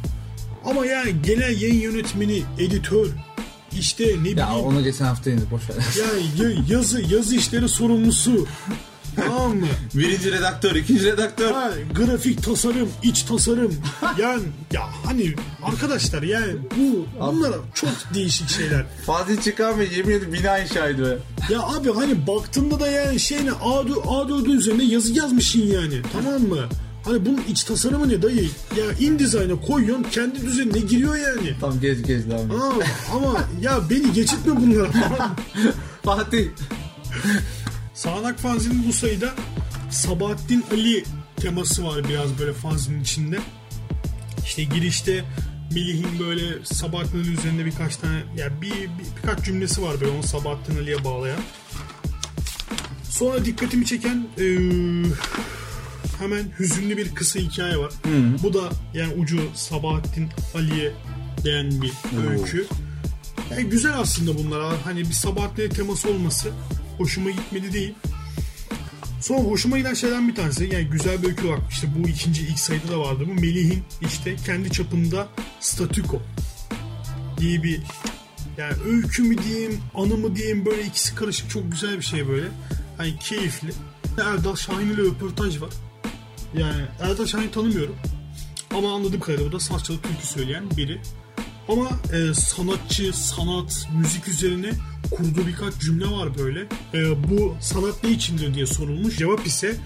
Ama 0.70 0.86
yani 0.86 1.14
genel 1.26 1.60
yayın 1.62 1.80
yönetmeni, 1.80 2.42
editör, 2.58 3.06
işte 3.78 4.04
ne 4.04 4.20
bileyim 4.20 4.38
Ya 4.38 4.54
onu 4.58 4.84
geçen 4.84 5.04
hafta 5.04 5.30
indik 5.30 5.50
boş 5.50 5.62
ver. 5.70 5.76
yani 5.98 6.22
ya- 6.52 6.64
yazı 6.68 7.02
yazı 7.14 7.34
işleri 7.36 7.68
sorumlusu. 7.68 8.46
tamam 9.16 9.56
mı? 9.56 9.66
Birinci 9.94 10.32
redaktör, 10.32 10.74
ikinci 10.74 11.04
redaktör. 11.04 11.52
Ha, 11.52 11.70
grafik 11.94 12.42
tasarım, 12.44 12.88
iç 13.02 13.22
tasarım. 13.22 13.74
Yani 14.20 14.42
ya 14.72 14.82
hani 15.04 15.34
arkadaşlar 15.62 16.22
yani 16.22 16.52
bu 16.76 17.06
bunlar 17.20 17.52
çok 17.74 17.90
değişik 18.14 18.48
şeyler. 18.48 18.84
Fatih 19.06 19.42
çıkan 19.42 19.78
ve 19.78 19.84
yemin 19.96 20.10
ederim 20.14 20.32
bina 20.32 20.58
inşa 20.58 20.88
ediyor. 20.88 21.16
Ya 21.50 21.60
abi 21.62 21.92
hani 21.92 22.26
baktığında 22.26 22.80
da 22.80 22.88
yani 22.88 23.20
şey 23.20 23.46
ne 23.46 23.50
A4, 23.50 23.92
A4 23.92 24.52
üzerine 24.56 24.84
yazı 24.84 25.12
yazmışsın 25.12 25.60
yani 25.62 26.00
tamam 26.12 26.42
mı? 26.42 26.68
Hani 27.04 27.26
bunun 27.26 27.40
iç 27.48 27.64
tasarımı 27.64 28.08
ne 28.08 28.22
dayı? 28.22 28.48
Ya 28.78 28.92
InDesign'a 29.00 29.60
koyuyorsun 29.66 30.06
kendi 30.10 30.40
düzenine 30.46 30.78
giriyor 30.78 31.16
yani. 31.16 31.54
Tamam 31.60 31.80
gez 31.80 32.02
gez 32.02 32.30
devam 32.30 32.50
et. 32.50 32.56
Ama, 33.14 33.44
ya 33.60 33.80
beni 33.90 34.12
geçitme 34.12 34.56
bunlara. 34.56 34.90
Fatih. 36.04 36.48
Sağanak 37.94 38.38
fanzinin 38.38 38.88
bu 38.88 38.92
sayıda 38.92 39.30
Sabahattin 39.90 40.64
Ali 40.72 41.04
teması 41.36 41.84
var 41.84 42.08
biraz 42.08 42.38
böyle 42.38 42.52
fanzinin 42.52 43.00
içinde. 43.02 43.38
İşte 44.44 44.62
girişte 44.64 45.24
Melih'in 45.74 46.18
böyle 46.18 46.64
Sabahattin 46.64 47.18
Ali 47.20 47.32
üzerinde 47.32 47.64
birkaç 47.64 47.96
tane 47.96 48.22
ya 48.36 48.62
bir, 48.62 48.70
bir- 48.70 48.88
birkaç 49.22 49.44
cümlesi 49.44 49.82
var 49.82 50.00
böyle 50.00 50.12
onu 50.12 50.22
Sabahattin 50.22 50.78
Ali'ye 50.78 51.04
bağlayan. 51.04 51.40
Sonra 53.10 53.44
dikkatimi 53.44 53.86
çeken 53.86 54.26
eee, 54.38 54.58
hemen 56.22 56.44
hüzünlü 56.58 56.96
bir 56.96 57.14
kısa 57.14 57.40
hikaye 57.40 57.76
var. 57.76 57.92
Bu 58.42 58.54
da 58.54 58.70
yani 58.94 59.14
ucu 59.14 59.40
Sabahattin 59.54 60.28
Ali'ye 60.54 60.92
değen 61.44 61.82
bir 61.82 61.92
öykü. 62.30 62.66
Yani 63.50 63.64
güzel 63.64 63.98
aslında 63.98 64.38
bunlar. 64.38 64.76
Hani 64.84 65.00
bir 65.00 65.12
Sabahattin 65.12 65.62
Ali 65.62 65.70
teması 65.70 66.10
olması 66.10 66.50
hoşuma 66.98 67.30
gitmedi 67.30 67.72
değil. 67.72 67.94
Sonra 69.20 69.40
hoşuma 69.40 69.78
giden 69.78 69.94
şeylerden 69.94 70.28
bir 70.28 70.34
tanesi 70.34 70.70
yani 70.72 70.84
güzel 70.84 71.22
bir 71.22 71.28
öykü 71.28 71.48
var. 71.48 71.58
İşte 71.70 71.88
bu 71.96 72.08
ikinci 72.08 72.42
ilk 72.42 72.58
sayıda 72.58 72.88
da 72.88 72.98
vardı. 72.98 73.24
Bu 73.26 73.34
Melih'in 73.34 73.82
işte 74.00 74.36
kendi 74.46 74.70
çapında 74.70 75.28
statüko 75.60 76.22
diye 77.38 77.62
bir 77.62 77.80
yani 78.58 78.74
öykü 78.86 79.22
mü 79.22 79.36
diyeyim, 79.42 79.80
anı 79.94 80.16
mı 80.16 80.36
diyeyim 80.36 80.66
böyle 80.66 80.82
ikisi 80.82 81.14
karışık 81.14 81.50
çok 81.50 81.72
güzel 81.72 81.96
bir 81.96 82.02
şey 82.02 82.28
böyle. 82.28 82.46
Hani 82.96 83.18
keyifli. 83.18 83.70
Erdal 84.24 84.56
Şahin 84.56 84.88
ile 84.88 85.02
röportaj 85.02 85.60
var. 85.60 85.70
Yani 86.58 86.82
Erdal 87.00 87.26
Şahin 87.26 87.48
tanımıyorum. 87.48 87.96
Ama 88.74 88.94
anladığım 88.94 89.20
kadarıyla 89.20 89.48
bu 89.48 89.52
da 89.52 89.60
Saççalı 89.60 89.98
türkü 89.98 90.26
söyleyen 90.26 90.70
biri. 90.76 91.00
Ama 91.68 91.88
e, 92.12 92.34
sanatçı, 92.34 93.12
sanat, 93.12 93.88
müzik 93.98 94.28
üzerine 94.28 94.70
kurduğu 95.10 95.46
birkaç 95.46 95.78
cümle 95.78 96.06
var 96.06 96.38
böyle. 96.38 96.60
E, 96.94 97.30
bu 97.30 97.56
sanat 97.60 98.04
ne 98.04 98.10
içindir 98.10 98.54
diye 98.54 98.66
sorulmuş. 98.66 99.18
Cevap 99.18 99.46
ise 99.46 99.76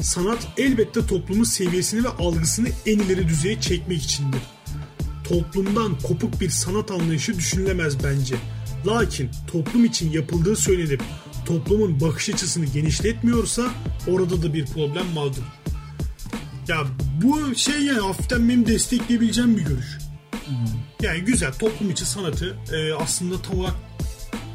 sanat 0.00 0.48
elbette 0.56 1.06
toplumun 1.06 1.44
seviyesini 1.44 2.04
ve 2.04 2.08
algısını 2.08 2.68
en 2.86 2.98
ileri 2.98 3.28
düzeye 3.28 3.60
çekmek 3.60 4.02
içindir. 4.02 4.40
Toplumdan 5.28 5.98
kopuk 6.02 6.40
bir 6.40 6.50
sanat 6.50 6.90
anlayışı 6.90 7.38
düşünülemez 7.38 8.04
bence. 8.04 8.34
Lakin 8.86 9.30
toplum 9.52 9.84
için 9.84 10.12
yapıldığı 10.12 10.56
söylenip 10.56 11.02
toplumun 11.46 12.00
bakış 12.00 12.30
açısını 12.30 12.64
genişletmiyorsa 12.64 13.70
orada 14.08 14.42
da 14.42 14.54
bir 14.54 14.66
problem 14.66 15.16
vardır. 15.16 15.44
Ya 16.68 16.84
bu 17.22 17.54
şey 17.54 17.82
yani 17.82 18.00
hafiften 18.00 18.48
benim 18.48 18.66
destekleyebileceğim 18.66 19.56
bir 19.56 19.62
görüş. 19.62 19.98
Yani 21.02 21.20
güzel 21.20 21.52
toplum 21.52 21.90
içi 21.90 22.06
sanatı 22.06 22.56
e, 22.72 22.94
aslında 22.94 23.42
tam 23.42 23.58
olarak 23.58 23.74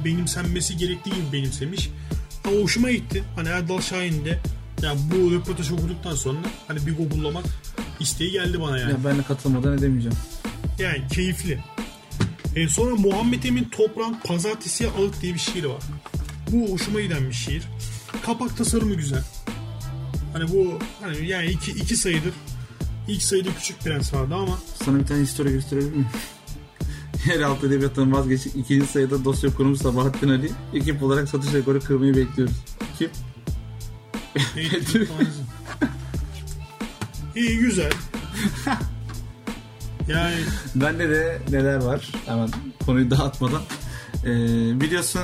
benimsenmesi 0.05 0.77
gerektiği 0.77 1.09
gibi 1.09 1.33
benimsemiş. 1.33 1.89
Ama 2.45 2.55
hoşuma 2.61 2.91
gitti. 2.91 3.23
Hani 3.35 3.47
Erdal 3.47 3.81
Şahin 3.81 4.25
de 4.25 4.39
yani 4.81 4.99
bu 5.11 5.31
röportajı 5.31 5.75
okuduktan 5.75 6.15
sonra 6.15 6.39
hani 6.67 6.85
bir 6.85 6.97
google'lamak 6.97 7.45
isteği 7.99 8.31
geldi 8.31 8.61
bana 8.61 8.79
yani. 8.79 8.91
Ya 8.91 8.97
ben 9.05 9.17
de 9.17 9.23
katılmadan 9.23 9.77
edemeyeceğim. 9.77 10.17
Yani 10.79 11.07
keyifli. 11.13 11.63
E, 12.55 12.67
sonra 12.67 12.95
Muhammed 12.95 13.43
Emin 13.43 13.63
Toprak 13.63 14.23
Pazartesiye 14.23 14.89
Ağıt 14.89 15.21
diye 15.21 15.33
bir 15.33 15.39
şiir 15.39 15.63
var. 15.63 15.83
Bu 16.51 16.71
hoşuma 16.71 17.01
giden 17.01 17.29
bir 17.29 17.33
şiir. 17.33 17.63
Kapak 18.25 18.57
tasarımı 18.57 18.95
güzel. 18.95 19.23
Hani 20.33 20.51
bu 20.51 20.79
hani 21.01 21.27
yani 21.27 21.45
iki, 21.45 21.71
iki 21.71 21.95
sayıdır. 21.95 22.33
İlk 23.07 23.23
sayıda 23.23 23.49
Küçük 23.59 23.79
Prens 23.79 24.13
vardı 24.13 24.35
ama 24.35 24.59
Sana 24.85 24.99
bir 24.99 25.05
tane 25.05 25.21
histori 25.21 25.51
gösterebilir 25.51 25.91
miyim? 25.91 26.07
Yeraltı 27.27 27.67
edebiyatından 27.67 28.11
vazgeçtik. 28.13 28.55
İkinci 28.55 28.87
sayıda 28.87 29.25
dosya 29.25 29.53
kurumu 29.53 29.75
Sabahattin 29.75 30.29
Ali. 30.29 30.51
Ekip 30.73 31.03
olarak 31.03 31.29
satış 31.29 31.53
rekoru 31.53 31.79
kırmayı 31.79 32.15
bekliyoruz. 32.15 32.55
Kim? 32.97 33.09
İyi 37.35 37.57
güzel. 37.57 37.91
Yani 40.07 40.35
Bende 40.75 41.09
de 41.09 41.41
neler 41.51 41.83
var? 41.83 42.11
Hemen 42.25 42.49
konuyu 42.85 43.11
dağıtmadan. 43.11 43.61
Ee, 44.23 44.27
biliyorsun 44.81 45.21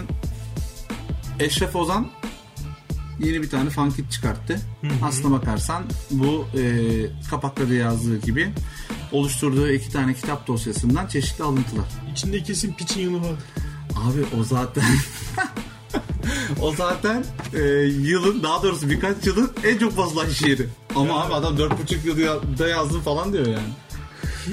Eşref 1.39 1.76
Ozan 1.76 2.08
yeni 3.19 3.41
bir 3.41 3.49
tane 3.49 3.69
funkit 3.69 4.12
çıkarttı. 4.12 4.60
Aslına 5.04 5.39
bakarsan 5.39 5.84
bu 6.12 6.45
e, 6.60 6.62
kapakta 7.30 7.69
da 7.69 7.73
yazdığı 7.73 8.17
gibi 8.21 8.54
oluşturduğu 9.12 9.69
iki 9.69 9.91
tane 9.91 10.13
kitap 10.13 10.47
dosyasından 10.47 11.08
çeşitli 11.08 11.43
alıntılar. 11.43 11.86
içinde 12.12 12.43
kesin 12.43 12.73
piçin 12.73 13.01
yanı 13.01 13.21
var. 13.23 13.36
Abi 13.95 14.39
o 14.39 14.43
zaten 14.43 14.84
o 16.62 16.75
zaten 16.75 17.25
e, 17.54 17.60
yılın 17.84 18.43
daha 18.43 18.63
doğrusu 18.63 18.89
birkaç 18.89 19.25
yılın 19.25 19.51
en 19.63 19.78
çok 19.78 19.97
basılan 19.97 20.30
şiiri. 20.30 20.67
Ama 20.95 21.23
abi 21.23 21.34
adam 21.34 21.58
dört 21.58 21.82
buçuk 21.84 22.06
yılda 22.06 22.67
yazdım 22.67 23.01
falan 23.01 23.34
diyor 23.34 23.45
yani. 23.45 23.69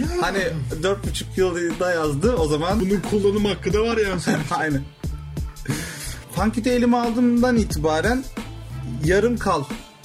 Ya, 0.00 0.06
Hani 0.20 0.44
dört 0.82 1.08
buçuk 1.08 1.38
yılda 1.38 1.90
yazdı 1.92 2.36
o 2.36 2.48
zaman 2.48 2.80
bunun 2.80 3.00
kullanım 3.10 3.44
hakkı 3.44 3.72
da 3.72 3.80
var 3.80 3.96
ya. 3.96 4.16
Aynen. 4.50 4.82
Funkit'i 6.36 6.70
elime 6.70 6.96
aldığımdan 6.96 7.56
itibaren 7.56 8.24
yarım 9.04 9.36
kal 9.36 9.64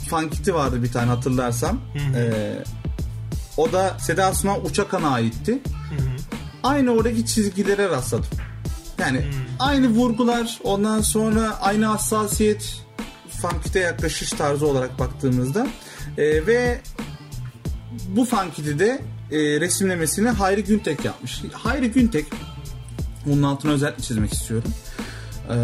Funkit'i 0.10 0.54
vardı 0.54 0.84
bir 0.84 0.92
tane 0.92 1.08
hatırlarsam. 1.08 1.80
Ee, 2.16 2.64
o 3.58 3.72
da 3.72 3.98
Seda 4.00 4.34
Sunan 4.34 4.66
Uçakan'a 4.66 5.10
aitti. 5.10 5.60
Aynı 6.64 6.92
oradaki 6.92 7.26
çizgilere 7.26 7.90
rastladım. 7.90 8.30
Yani 9.00 9.26
aynı 9.60 9.88
vurgular 9.88 10.60
ondan 10.64 11.02
sonra 11.02 11.58
aynı 11.62 11.86
hassasiyet 11.86 12.82
Funkit'e 13.42 13.80
yaklaşış 13.80 14.30
tarzı 14.30 14.68
olarak 14.68 15.00
baktığımızda 15.00 15.68
Ee, 16.18 16.48
ve 16.48 16.82
bu 18.08 18.26
Funkit'i 18.26 18.80
de 18.80 19.02
e, 19.32 19.38
resimlemesini 19.38 20.30
Hayri 20.30 20.64
Güntek 20.64 21.06
yapmış. 21.06 21.42
Hayri 21.54 21.92
Güntek 21.92 22.26
bunun 23.26 23.44
altını 23.44 23.72
özellikle 23.72 24.04
çizmek 24.04 24.34
istiyorum. 24.34 24.72
Ee, 25.50 25.56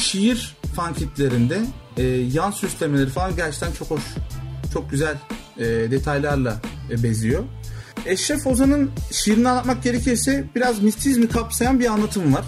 şiir 0.00 0.56
fankitlerinde 0.76 1.60
e, 1.96 2.02
yan 2.06 2.50
süslemeleri 2.50 3.08
falan 3.08 3.36
gerçekten 3.36 3.72
çok 3.72 3.90
hoş. 3.90 4.02
Çok 4.72 4.90
güzel 4.90 5.16
e, 5.58 5.64
detaylarla 5.64 6.56
e, 6.90 7.02
beziyor. 7.02 7.44
Eşref 8.06 8.46
Ozan'ın 8.46 8.90
şiirini 9.10 9.48
anlatmak 9.48 9.82
gerekirse 9.82 10.44
biraz 10.54 10.82
mistizmi 10.82 11.28
kapsayan 11.28 11.80
bir 11.80 11.86
anlatım 11.86 12.34
var. 12.34 12.44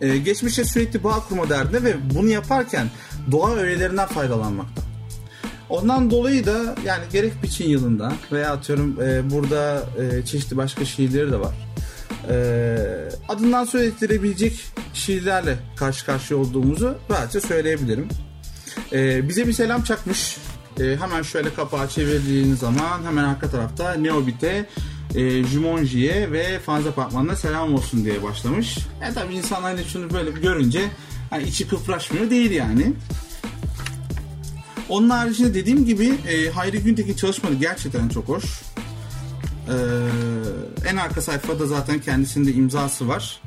Ee, 0.00 0.18
geçmişe 0.18 0.64
sürekli 0.64 1.04
bağ 1.04 1.20
kurma 1.28 1.48
derdinde 1.48 1.84
ve 1.84 1.96
bunu 2.14 2.28
yaparken 2.28 2.86
doğa 3.30 3.54
öğelerinden 3.54 4.08
faydalanmakta. 4.08 4.82
Ondan 5.68 6.10
dolayı 6.10 6.46
da 6.46 6.74
yani 6.86 7.04
gerek 7.12 7.42
Biçin 7.42 7.68
yılında 7.68 8.12
veya 8.32 8.52
atıyorum 8.52 9.02
e, 9.02 9.30
burada 9.30 9.84
e, 9.98 10.26
çeşitli 10.26 10.56
başka 10.56 10.84
şiirleri 10.84 11.32
de 11.32 11.40
var. 11.40 11.54
E, 12.28 12.34
adından 13.28 13.64
söz 13.64 13.82
ettirebilecek 13.82 14.64
şiirlerle 14.94 15.56
karşı 15.76 16.06
karşıya 16.06 16.40
olduğumuzu 16.40 16.98
rahatça 17.10 17.40
söyleyebilirim. 17.40 18.08
E, 18.92 19.28
bize 19.28 19.46
bir 19.46 19.52
selam 19.52 19.82
çakmış. 19.82 20.36
E, 20.80 20.96
hemen 20.96 21.22
şöyle 21.22 21.54
kapağı 21.54 21.88
çevirdiğin 21.88 22.54
zaman 22.54 23.04
hemen 23.04 23.24
arka 23.24 23.50
tarafta 23.50 23.94
Neobit'e 23.94 24.66
e, 25.14 25.44
Jumonji'ye 25.44 26.32
ve 26.32 26.58
Fanz 26.58 26.86
Apartmanı'na 26.86 27.36
selam 27.36 27.74
olsun 27.74 28.04
diye 28.04 28.22
başlamış. 28.22 28.78
E 29.10 29.14
tabi 29.14 29.34
insanlar 29.34 29.76
hani 29.76 29.84
şunu 29.84 30.12
böyle 30.12 30.30
görünce 30.30 30.88
hani 31.30 31.42
içi 31.42 31.68
kıpraşmıyor 31.68 32.30
değil 32.30 32.50
yani. 32.50 32.92
Onun 34.88 35.10
haricinde 35.10 35.54
dediğim 35.54 35.84
gibi 35.84 36.14
e, 36.28 36.50
Hayri 36.50 36.78
Güntekin 36.78 37.14
çalışmaları 37.14 37.58
gerçekten 37.58 38.08
çok 38.08 38.28
hoş. 38.28 38.44
E, 39.68 39.76
en 40.88 40.96
arka 40.96 41.22
sayfada 41.22 41.66
zaten 41.66 42.00
kendisinde 42.00 42.52
imzası 42.52 43.08
var. 43.08 43.40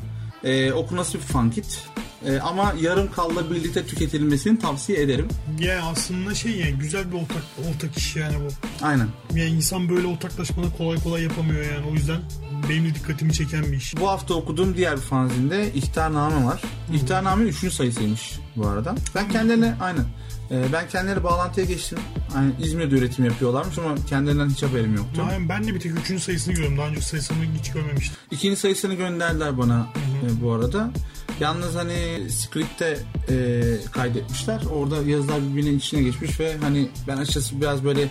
E, 0.44 0.72
okunası 0.72 1.18
bir 1.18 1.24
fankit. 1.24 1.82
E, 2.26 2.40
ama 2.40 2.74
yarım 2.82 3.12
kalla 3.12 3.52
birlikte 3.52 3.86
tüketilmesini 3.86 4.60
tavsiye 4.60 5.02
ederim. 5.02 5.28
Ya 5.60 5.84
aslında 5.84 6.36
şey 6.36 6.52
yani 6.52 6.74
güzel 6.74 7.12
bir 7.12 7.18
ortak 7.18 7.44
ortak 7.70 7.98
iş 7.98 8.16
yani 8.16 8.36
bu. 8.36 8.48
Aynen. 8.86 9.08
Yani 9.34 9.50
insan 9.50 9.90
böyle 9.90 10.08
ortaklaşmanı 10.08 10.78
kolay 10.78 11.00
kolay 11.04 11.24
yapamıyor 11.24 11.66
yani. 11.66 11.86
O 11.92 11.94
yüzden 11.94 12.22
benim 12.70 12.86
de 12.86 12.96
dikkatimi 12.96 13.34
çeken 13.34 13.64
bir 13.64 13.78
iş. 13.78 13.98
Bu 14.00 14.10
hafta 14.10 14.34
okuduğum 14.34 14.78
diğer 14.78 14.96
bir 14.96 15.02
fanzinde 15.02 15.74
İhtarname 15.74 16.46
var. 16.46 16.62
İhtarname 16.94 17.44
3. 17.44 17.74
sayısıymış 17.74 18.40
bu 18.56 18.68
arada. 18.68 18.96
Ben 19.16 19.30
kendilerine 19.30 19.76
aynen. 19.82 20.06
Ee, 20.52 20.64
ben 20.74 20.88
kendileri 20.88 21.24
bağlantıya 21.24 21.66
geçtim. 21.66 21.98
Yani 22.36 22.52
İzmir'de 22.60 22.96
üretim 22.96 23.26
yapıyorlarmış 23.26 23.78
ama 23.78 23.96
kendilerinden 24.10 24.50
hiç 24.50 24.64
haberim 24.64 24.96
yoktu. 24.96 25.26
Yani 25.32 25.50
ben 25.50 25.64
de 25.68 25.74
bir 25.74 25.80
tek 25.80 25.92
üçüncü 25.92 26.24
sayısını 26.24 26.54
görüyorum. 26.54 26.78
Daha 26.78 26.88
önce 26.88 27.02
sayısını 27.02 27.38
hiç 27.60 27.72
görmemiştim. 27.72 28.18
İkinci 28.32 28.56
sayısını 28.56 28.94
gönderdiler 28.94 29.58
bana 29.58 29.88
e, 30.26 30.42
bu 30.42 30.52
arada. 30.52 30.92
Yalnız 31.40 31.76
hani 31.76 32.30
script'te 32.30 32.98
e, 33.30 33.64
kaydetmişler. 33.92 34.62
Orada 34.74 34.96
yazılar 35.10 35.42
birbirinin 35.50 35.78
içine 35.78 36.02
geçmiş 36.02 36.40
ve 36.40 36.58
hani 36.58 36.90
ben 37.08 37.18
açıkçası 37.18 37.62
biraz 37.62 37.84
böyle 37.84 38.10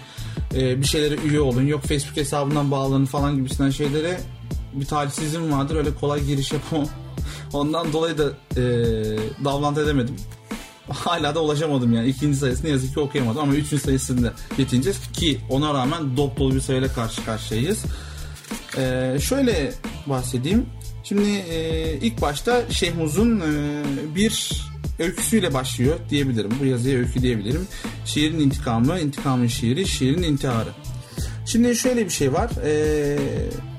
e, 0.55 0.81
bir 0.81 0.87
şeylere 0.87 1.15
üye 1.15 1.41
olun 1.41 1.67
yok 1.67 1.83
Facebook 1.83 2.17
hesabından 2.17 2.71
bağlanın 2.71 3.07
falan 3.07 3.37
gibisinden 3.37 3.71
şeylere 3.71 4.21
bir 4.75 4.87
talihsizliğim 4.87 5.53
vardır. 5.53 5.77
Öyle 5.77 5.95
kolay 5.95 6.25
giriş 6.25 6.53
yapamam. 6.53 6.89
Ondan 7.53 7.93
dolayı 7.93 8.19
da 8.19 8.25
e, 8.57 8.65
davlant 9.45 9.79
edemedim. 9.79 10.17
Hala 10.89 11.35
da 11.35 11.43
ulaşamadım 11.43 11.93
yani. 11.93 12.09
ikinci 12.09 12.39
sayısını 12.39 12.71
yazık 12.71 12.95
ki 12.95 13.01
okuyamadım 13.01 13.43
ama 13.43 13.55
üçüncü 13.55 13.83
sayısında 13.83 14.33
yetineceğiz 14.59 14.99
ki 15.13 15.41
ona 15.51 15.75
rağmen 15.75 16.17
dop 16.17 16.39
bir 16.39 16.61
sayıyla 16.61 16.89
karşı 16.93 17.25
karşıyayız. 17.25 17.85
Ee, 18.77 19.19
şöyle 19.21 19.73
bahsedeyim. 20.07 20.67
Şimdi 21.05 21.29
e, 21.29 21.99
ilk 22.03 22.23
başta 22.23 22.63
Şehmuz'un 22.71 23.41
e, 23.41 23.83
bir 24.15 24.51
öyküsüyle 24.99 25.55
başlıyor 25.55 25.99
diyebilirim. 26.11 26.51
Bu 26.61 26.67
yazıya 26.67 26.99
öykü 26.99 27.23
diyebilirim. 27.23 27.67
Şiirin 28.05 28.41
intikamı, 28.41 29.01
intikamın 29.01 29.47
şiiri, 29.47 29.87
şiirin 29.89 30.23
intiharı. 30.23 30.71
Şimdi 31.47 31.77
şöyle 31.77 32.05
bir 32.05 32.11
şey 32.11 32.33
var. 32.33 32.51
E, 32.65 33.19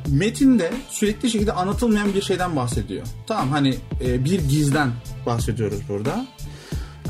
metinde 0.07 0.71
sürekli 0.89 1.29
şekilde 1.29 1.51
anlatılmayan 1.53 2.13
bir 2.13 2.21
şeyden 2.21 2.55
bahsediyor. 2.55 3.07
Tamam 3.27 3.49
hani 3.49 3.75
e, 4.05 4.25
bir 4.25 4.39
gizden 4.39 4.91
bahsediyoruz 5.25 5.79
burada. 5.89 6.25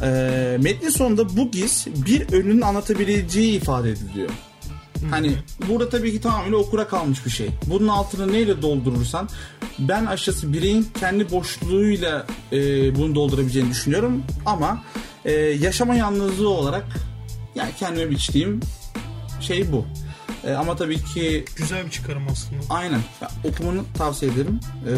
E, 0.03 0.57
metnin 0.61 0.89
sonunda 0.89 1.37
bu 1.37 1.51
giz 1.51 1.87
bir 2.05 2.33
önünün 2.33 2.61
anlatabileceği 2.61 3.57
ifade 3.57 3.89
ediliyor. 3.91 4.29
Hani 5.09 5.35
burada 5.69 5.89
tabii 5.89 6.11
ki 6.11 6.21
tamamıyla 6.21 6.57
okura 6.57 6.87
kalmış 6.87 7.25
bir 7.25 7.31
şey. 7.31 7.49
Bunun 7.65 7.87
altını 7.87 8.33
neyle 8.33 8.61
doldurursan 8.61 9.29
ben 9.79 10.05
aşağısı 10.05 10.53
bireyin 10.53 10.87
kendi 10.99 11.31
boşluğuyla 11.31 12.25
e, 12.51 12.95
bunu 12.95 13.15
doldurabileceğini 13.15 13.69
düşünüyorum. 13.71 14.23
Ama 14.45 14.83
e, 15.25 15.31
yaşama 15.33 15.95
yalnızlığı 15.95 16.49
olarak 16.49 16.85
yani 17.55 17.71
kendime 17.79 18.09
biçtiğim 18.09 18.59
şey 19.41 19.71
bu. 19.71 19.85
E, 20.47 20.53
ama 20.53 20.75
tabii 20.75 21.03
ki 21.03 21.45
Güzel 21.55 21.85
bir 21.85 21.91
çıkarım 21.91 22.23
aslında. 22.31 22.61
aynen 22.69 22.99
ya, 23.21 23.31
okumanı 23.43 23.81
tavsiye 23.97 24.31
ederim. 24.31 24.59
E, 24.87 24.93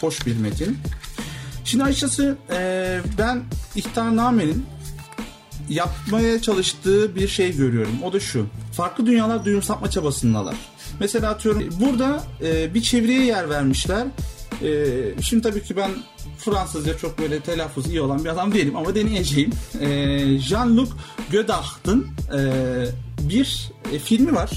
hoş 0.00 0.26
bir 0.26 0.36
metin. 0.36 0.78
Şimdi 1.68 1.84
açıkçası 1.84 2.36
e, 2.50 3.00
ben 3.18 3.42
ihtarnamenin 3.76 4.66
yapmaya 5.68 6.42
çalıştığı 6.42 7.14
bir 7.14 7.28
şey 7.28 7.56
görüyorum. 7.56 8.02
O 8.04 8.12
da 8.12 8.20
şu. 8.20 8.46
Farklı 8.72 9.06
dünyalar 9.06 9.44
duyum 9.44 9.62
sapma 9.62 9.90
çabasındalar. 9.90 10.56
Mesela 11.00 11.30
atıyorum 11.30 11.68
burada 11.80 12.22
e, 12.42 12.74
bir 12.74 12.82
çeviriye 12.82 13.24
yer 13.24 13.50
vermişler. 13.50 14.06
E, 14.62 15.22
şimdi 15.22 15.42
tabii 15.42 15.62
ki 15.62 15.76
ben 15.76 15.90
Fransızca 16.38 16.98
çok 16.98 17.18
böyle 17.18 17.40
telaffuz 17.40 17.86
iyi 17.86 18.00
olan 18.00 18.24
bir 18.24 18.28
adam 18.28 18.54
değilim 18.54 18.76
ama 18.76 18.94
deneyeceğim. 18.94 19.50
E, 19.80 19.86
Jean-Luc 20.38 20.88
Godard'ın 21.32 22.06
e, 22.38 22.40
bir 23.20 23.70
e, 23.92 23.98
filmi 23.98 24.34
var. 24.34 24.50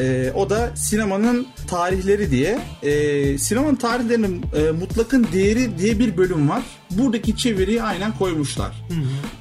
E, 0.00 0.32
o 0.34 0.50
da 0.50 0.70
sinemanın 0.76 1.46
tarihleri 1.68 2.30
diye. 2.30 2.58
E, 2.82 3.38
sinemanın 3.38 3.76
tarihlerinin 3.76 4.44
e, 4.56 4.70
mutlakın 4.70 5.26
değeri 5.32 5.78
diye 5.78 5.98
bir 5.98 6.16
bölüm 6.16 6.48
var. 6.48 6.62
Buradaki 6.90 7.36
çeviriyi 7.36 7.82
aynen 7.82 8.18
koymuşlar. 8.18 8.84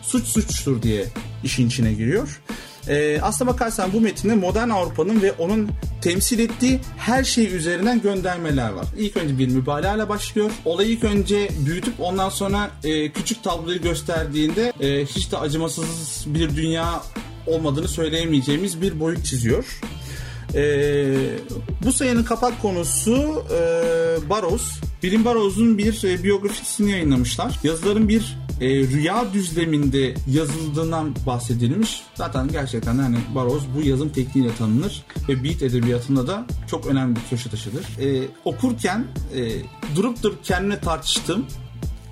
Suç 0.02 0.26
suçtur 0.26 0.82
diye 0.82 1.06
işin 1.44 1.68
içine 1.68 1.94
giriyor. 1.94 2.42
E, 2.88 3.22
aslına 3.22 3.50
bakarsan 3.50 3.94
bu 3.94 4.02
metinde 4.02 4.36
modern 4.36 4.70
Avrupa'nın 4.70 5.22
ve 5.22 5.32
onun 5.32 5.70
temsil 6.02 6.40
ettiği 6.40 6.80
her 6.98 7.24
şey 7.24 7.56
üzerinden 7.56 8.02
göndermeler 8.02 8.70
var. 8.70 8.86
İlk 8.98 9.18
önce 9.18 9.38
bir 9.38 9.48
mübalağayla 9.48 10.10
başlıyor. 10.10 10.52
Olayı 10.66 10.90
ilk 10.90 11.04
önce 11.04 11.50
büyütüp 11.66 11.94
ondan 12.00 12.30
sonra 12.30 12.72
e, 12.84 13.12
küçük 13.12 13.44
tabloyu 13.44 13.82
gösterdiğinde 13.82 14.74
e, 14.80 15.06
hiç 15.06 15.32
de 15.32 15.38
acımasız 15.38 16.24
bir 16.28 16.56
dünya 16.56 17.04
olmadığını 17.48 17.88
söyleyemeyeceğimiz 17.88 18.82
bir 18.82 19.00
boyut 19.00 19.26
çiziyor. 19.26 19.66
Ee, 20.56 21.16
bu 21.86 21.94
sayının 21.94 22.24
kapak 22.24 22.62
konusu 22.62 23.44
e, 23.54 23.60
Barrows. 24.30 24.82
Bilim 25.04 25.26
Barrows'un 25.26 25.78
bir 25.78 26.04
e, 26.04 26.24
biyografisini 26.24 26.92
yayınlamışlar. 26.92 27.60
Yazıların 27.64 28.10
bir 28.10 28.38
e, 28.62 28.68
rüya 28.70 29.34
düzleminde 29.34 30.14
yazıldığından 30.28 31.16
bahsedilmiş. 31.26 32.02
Zaten 32.16 32.48
gerçekten 32.48 32.98
hani 32.98 33.18
Barrows 33.36 33.64
bu 33.78 33.82
yazım 33.82 34.10
tekniğiyle 34.10 34.56
tanınır 34.56 35.04
ve 35.30 35.44
beat 35.44 35.62
edebiyatında 35.62 36.28
da 36.28 36.46
çok 36.68 36.88
önemli 36.88 37.16
bir 37.16 37.22
köşe 37.30 37.50
taşıdır. 37.50 37.86
E, 38.00 38.28
okurken 38.46 39.08
e, 39.36 39.52
durup 39.96 40.24
durup 40.24 40.44
kendime 40.44 40.80
tartıştım 40.80 41.46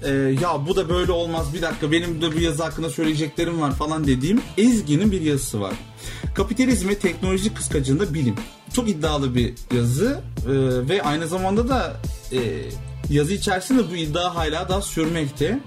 e, 0.03 0.11
ya 0.11 0.67
bu 0.67 0.75
da 0.75 0.89
böyle 0.89 1.11
olmaz 1.11 1.53
bir 1.53 1.61
dakika 1.61 1.91
benim 1.91 2.21
de 2.21 2.35
bu 2.35 2.39
yazı 2.39 2.63
hakkında 2.63 2.89
söyleyeceklerim 2.89 3.61
var 3.61 3.75
falan 3.75 4.07
dediğim 4.07 4.41
Ezgi'nin 4.57 5.11
bir 5.11 5.21
yazısı 5.21 5.61
var. 5.61 5.73
Kapitalizm 6.35 6.89
ve 6.89 6.95
teknoloji 6.95 7.53
kıskacında 7.53 8.13
bilim. 8.13 8.35
Çok 8.73 8.89
iddialı 8.89 9.35
bir 9.35 9.53
yazı 9.75 10.21
e, 10.45 10.51
ve 10.89 11.01
aynı 11.01 11.27
zamanda 11.27 11.69
da 11.69 11.97
e, 12.31 12.39
yazı 13.09 13.33
içerisinde 13.33 13.91
bu 13.91 13.95
iddia 13.95 14.35
hala 14.35 14.69
daha 14.69 14.81
sürmekte. 14.81 15.59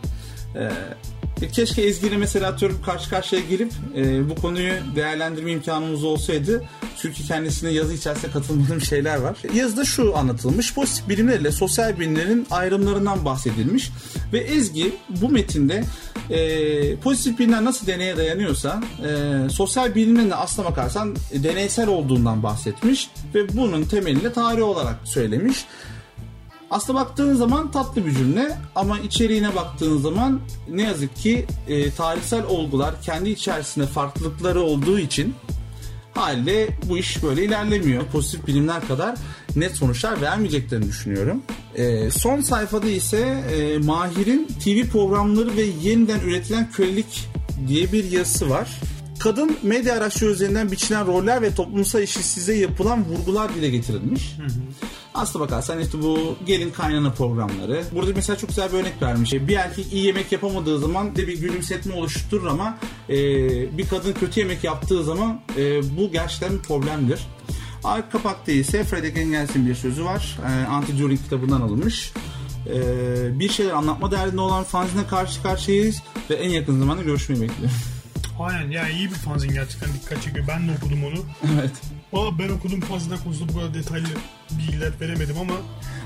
E, 1.40 1.48
keşke 1.52 1.82
Ezgi'yle 1.82 2.16
mesela 2.16 2.48
atıyorum 2.48 2.82
karşı 2.86 3.10
karşıya 3.10 3.42
gelip 3.50 3.72
e, 3.96 4.30
bu 4.30 4.34
konuyu 4.34 4.72
değerlendirme 4.96 5.52
imkanımız 5.52 6.04
olsaydı. 6.04 6.64
Çünkü 7.02 7.26
kendisine 7.26 7.70
yazı 7.70 7.94
içerisinde 7.94 8.32
katılmadığım 8.32 8.80
şeyler 8.80 9.16
var. 9.16 9.36
Yazıda 9.54 9.84
şu 9.84 10.16
anlatılmış. 10.16 10.74
Pozitif 10.74 11.08
bilimlerle 11.08 11.52
sosyal 11.52 11.98
bilimlerin 11.98 12.46
ayrımlarından 12.50 13.24
bahsedilmiş. 13.24 13.90
Ve 14.32 14.38
Ezgi 14.38 14.94
bu 15.08 15.28
metinde 15.28 15.84
e, 16.30 16.96
pozitif 16.96 17.38
bilimler 17.38 17.64
nasıl 17.64 17.86
deneye 17.86 18.16
dayanıyorsa 18.16 18.82
e, 19.06 19.48
sosyal 19.50 19.94
bilimlerin 19.94 20.30
de 20.30 20.34
aslına 20.34 20.68
bakarsan 20.68 21.16
deneysel 21.34 21.88
olduğundan 21.88 22.42
bahsetmiş. 22.42 23.10
Ve 23.34 23.56
bunun 23.56 23.84
temelini 23.84 24.32
tarih 24.32 24.62
olarak 24.62 24.96
söylemiş. 25.04 25.64
Aslına 26.70 27.00
baktığın 27.00 27.34
zaman 27.34 27.70
tatlı 27.70 28.06
bir 28.06 28.14
cümle 28.14 28.58
ama 28.74 28.98
içeriğine 28.98 29.56
baktığın 29.56 29.98
zaman 29.98 30.40
ne 30.68 30.82
yazık 30.82 31.16
ki 31.16 31.46
e, 31.68 31.90
tarihsel 31.90 32.44
olgular 32.44 33.02
kendi 33.02 33.30
içerisinde 33.30 33.86
farklılıkları 33.86 34.60
olduğu 34.60 34.98
için 34.98 35.34
haliyle 36.14 36.68
bu 36.88 36.98
iş 36.98 37.22
böyle 37.22 37.44
ilerlemiyor. 37.44 38.04
Pozitif 38.12 38.46
bilimler 38.46 38.88
kadar 38.88 39.14
net 39.56 39.76
sonuçlar 39.76 40.20
vermeyeceklerini 40.20 40.86
düşünüyorum. 40.86 41.42
E, 41.74 42.10
son 42.10 42.40
sayfada 42.40 42.88
ise 42.88 43.18
e, 43.52 43.78
Mahir'in 43.78 44.46
TV 44.64 44.90
programları 44.92 45.56
ve 45.56 45.62
yeniden 45.82 46.20
üretilen 46.20 46.70
kölelik 46.70 47.28
diye 47.68 47.92
bir 47.92 48.10
yazısı 48.10 48.50
var. 48.50 48.80
kadın 49.18 49.56
medya 49.62 49.94
araçları 49.94 50.30
üzerinden 50.30 50.72
biçilen 50.72 51.06
roller 51.06 51.42
ve 51.42 51.54
toplumsal 51.54 52.02
eşitsizliğe 52.02 52.58
yapılan 52.58 53.04
vurgular 53.04 53.54
dile 53.54 53.70
getirilmiş. 53.70 54.36
Hı 54.36 54.42
hı. 54.42 54.50
Aslına 55.14 55.44
bakarsan 55.44 55.80
işte 55.80 56.02
bu 56.02 56.36
gelin 56.46 56.70
kaynana 56.70 57.10
programları. 57.12 57.84
Burada 57.94 58.10
mesela 58.14 58.38
çok 58.38 58.48
güzel 58.48 58.72
bir 58.72 58.78
örnek 58.78 59.02
vermiş. 59.02 59.32
Bir 59.32 59.56
erkek 59.56 59.92
iyi 59.92 60.04
yemek 60.04 60.32
yapamadığı 60.32 60.78
zaman 60.78 61.16
de 61.16 61.26
bir 61.26 61.40
gülümsetme 61.40 61.94
oluşturur 61.94 62.46
ama 62.46 62.78
e, 63.08 63.16
bir 63.78 63.88
kadın 63.88 64.12
kötü 64.12 64.40
yemek 64.40 64.64
yaptığı 64.64 65.04
zaman 65.04 65.40
e, 65.56 65.82
bu 65.96 66.12
gerçekten 66.12 66.58
bir 66.58 66.62
problemdir. 66.62 67.26
Arka 67.84 68.10
kapakta 68.10 68.52
ise 68.52 68.84
Frederick 68.84 69.20
Engels'in 69.20 69.66
bir 69.66 69.74
sözü 69.74 70.04
var. 70.04 70.38
E, 70.46 70.66
Anti-During 70.66 71.22
kitabından 71.22 71.60
alınmış. 71.60 72.12
E, 72.66 73.38
bir 73.38 73.48
şeyler 73.48 73.72
anlatma 73.72 74.10
derdinde 74.10 74.40
olan 74.40 74.64
fanzine 74.64 75.06
karşı 75.06 75.42
karşıyayız 75.42 76.02
ve 76.30 76.34
en 76.34 76.50
yakın 76.50 76.78
zamanda 76.78 77.02
görüşmeyi 77.02 77.42
bekliyorum. 77.42 77.76
Aynen 78.40 78.70
yani 78.70 78.92
iyi 78.92 79.08
bir 79.10 79.14
fanzin 79.14 79.52
gerçekten 79.52 79.88
dikkat 79.92 80.22
çekiyor. 80.22 80.44
Ben 80.48 80.68
de 80.68 80.72
okudum 80.78 81.04
onu. 81.04 81.18
Evet. 81.60 81.99
Aa, 82.12 82.38
ben 82.38 82.48
okudum 82.48 82.80
fanzine 82.80 83.16
konusunda 83.24 83.52
bu 83.52 83.58
kadar 83.58 83.74
detaylı 83.74 84.06
bilgiler 84.58 84.92
veremedim 85.00 85.36
ama 85.40 85.54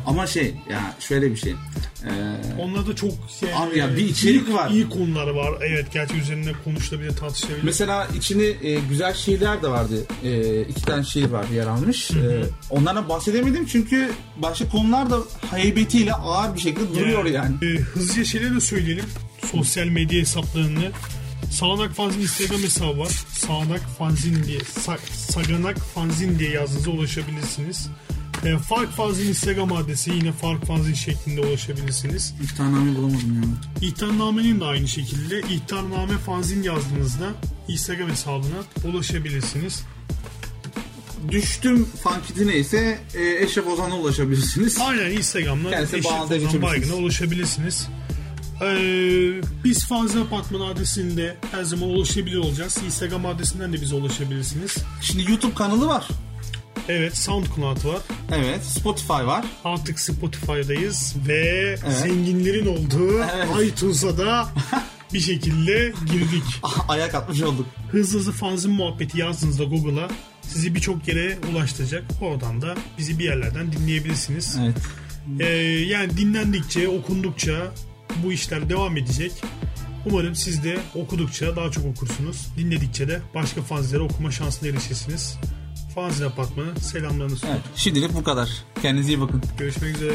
ama 0.06 0.26
şey 0.26 0.54
ya 0.70 0.94
şöyle 1.00 1.30
bir 1.30 1.36
şey. 1.36 1.52
Ee, 1.52 2.60
Onlarda 2.62 2.96
çok 2.96 3.12
şey, 3.40 3.48
abi 3.54 3.78
ya 3.78 3.96
bir 3.96 4.04
içerik 4.08 4.48
iyi, 4.48 4.54
var. 4.54 4.70
İyi 4.70 4.88
konular 4.88 5.26
var. 5.26 5.54
Evet 5.60 5.86
gerçi 5.92 6.14
üzerinde 6.14 6.52
konuşulabilir 6.64 7.16
tartışılabilir. 7.16 7.64
Mesela 7.64 8.08
içinde 8.16 8.70
e, 8.70 8.80
güzel 8.88 9.14
şiirler 9.14 9.62
de 9.62 9.68
vardı. 9.68 9.94
E, 10.24 10.60
iki 10.62 10.82
tane 10.82 11.04
şiir 11.04 11.30
var 11.30 11.44
yer 11.54 11.66
almış. 11.66 12.10
E, 12.10 12.44
onlardan 12.70 13.08
bahsedemedim 13.08 13.66
çünkü 13.66 14.10
başka 14.36 14.68
konular 14.68 15.10
da 15.10 15.18
heybetiyle 15.50 16.12
ağır 16.14 16.54
bir 16.54 16.60
şekilde 16.60 16.94
duruyor 16.94 17.24
yani. 17.24 17.34
yani. 17.62 17.76
E, 17.76 17.80
hızlıca 17.80 18.24
şeyleri 18.24 18.54
de 18.54 18.60
söyleyelim. 18.60 19.04
Sosyal 19.52 19.86
medya 19.86 20.20
hesaplarını 20.20 20.90
Sağanak 21.50 21.94
Fanzin 21.94 22.20
Instagram 22.20 22.62
hesabı 22.62 22.98
var. 22.98 23.12
Sağanak 23.32 23.80
Fanzin 23.98 24.44
diye, 24.44 24.60
Sa 24.60 24.98
Saganak 25.28 25.78
Fanzin 25.78 26.38
diye 26.38 26.50
yazdığınızda 26.50 26.90
ulaşabilirsiniz. 26.90 27.88
E, 28.44 28.58
Fark 28.58 28.92
Fanzin 28.92 29.28
Instagram 29.28 29.72
adresi 29.72 30.10
yine 30.10 30.32
Fark 30.32 30.66
Fanzin 30.66 30.94
şeklinde 30.94 31.40
ulaşabilirsiniz. 31.40 32.34
İhtarname 32.42 32.96
bulamadım 32.96 33.42
ya. 33.42 33.88
İhtarnamenin 33.88 34.60
de 34.60 34.64
aynı 34.64 34.88
şekilde 34.88 35.40
İhtarname 35.40 36.18
Fanzin 36.18 36.62
yazdığınızda 36.62 37.30
Instagram 37.68 38.10
hesabına 38.10 38.64
ulaşabilirsiniz. 38.84 39.82
Düştüm 41.30 41.88
fankitine 42.02 42.56
ise 42.56 42.98
e, 43.14 43.44
Eşref 43.44 43.66
Ozan'a 43.66 43.98
ulaşabilirsiniz. 43.98 44.78
Aynen 44.80 45.10
Instagram'da 45.10 45.82
Eşref 45.82 46.06
Ozan 46.06 46.62
Baygın'a 46.62 46.94
ulaşabilirsiniz. 46.94 47.88
Ee, 48.62 49.40
biz 49.64 49.86
Fanzin 49.86 50.20
Apartman 50.20 50.60
adresinde 50.60 51.36
her 51.50 51.62
zaman 51.62 51.88
ulaşabilir 51.88 52.36
olacağız. 52.36 52.78
Instagram 52.86 53.26
adresinden 53.26 53.72
de 53.72 53.80
bize 53.80 53.94
ulaşabilirsiniz. 53.94 54.76
Şimdi 55.02 55.30
YouTube 55.30 55.54
kanalı 55.54 55.86
var. 55.86 56.08
Evet 56.88 57.16
SoundCloud 57.16 57.84
var. 57.84 58.02
Evet 58.32 58.64
Spotify 58.64 59.12
var. 59.12 59.44
Artık 59.64 60.00
Spotify'dayız 60.00 61.14
ve 61.28 61.76
evet. 61.84 61.98
zenginlerin 62.02 62.66
olduğu 62.66 63.18
evet. 63.18 63.72
iTunes'a 63.72 64.18
da 64.18 64.48
bir 65.12 65.20
şekilde 65.20 65.92
girdik. 66.12 66.44
Ayak 66.88 67.14
atmış 67.14 67.42
olduk. 67.42 67.66
Hızlı 67.90 68.18
hızlı 68.18 68.32
fanzin 68.32 68.72
muhabbeti 68.72 69.20
yazdığınızda 69.20 69.64
Google'a 69.64 70.08
sizi 70.42 70.74
birçok 70.74 71.08
yere 71.08 71.38
ulaştıracak. 71.52 72.04
Oradan 72.20 72.62
da 72.62 72.74
bizi 72.98 73.18
bir 73.18 73.24
yerlerden 73.24 73.72
dinleyebilirsiniz. 73.72 74.58
Evet. 74.62 74.76
Ee, 75.40 75.46
yani 75.88 76.16
dinlendikçe, 76.16 76.88
okundukça 76.88 77.72
bu 78.24 78.32
işler 78.32 78.68
devam 78.68 78.96
edecek. 78.96 79.32
Umarım 80.06 80.34
siz 80.34 80.64
de 80.64 80.78
okudukça 80.94 81.56
daha 81.56 81.70
çok 81.70 81.84
okursunuz. 81.86 82.48
Dinledikçe 82.56 83.08
de 83.08 83.20
başka 83.34 83.62
fanzilere 83.62 84.02
okuma 84.02 84.30
şansına 84.30 84.68
erişirsiniz. 84.68 85.38
Fanzil 85.94 86.26
Apartmanı 86.26 86.80
selamlarını 86.80 87.36
sunuyor. 87.36 87.58
Evet, 87.58 87.66
şimdilik 87.76 88.14
bu 88.14 88.24
kadar. 88.24 88.64
Kendinize 88.82 89.08
iyi 89.12 89.20
bakın. 89.20 89.42
Görüşmek 89.58 89.96
üzere. 89.96 90.14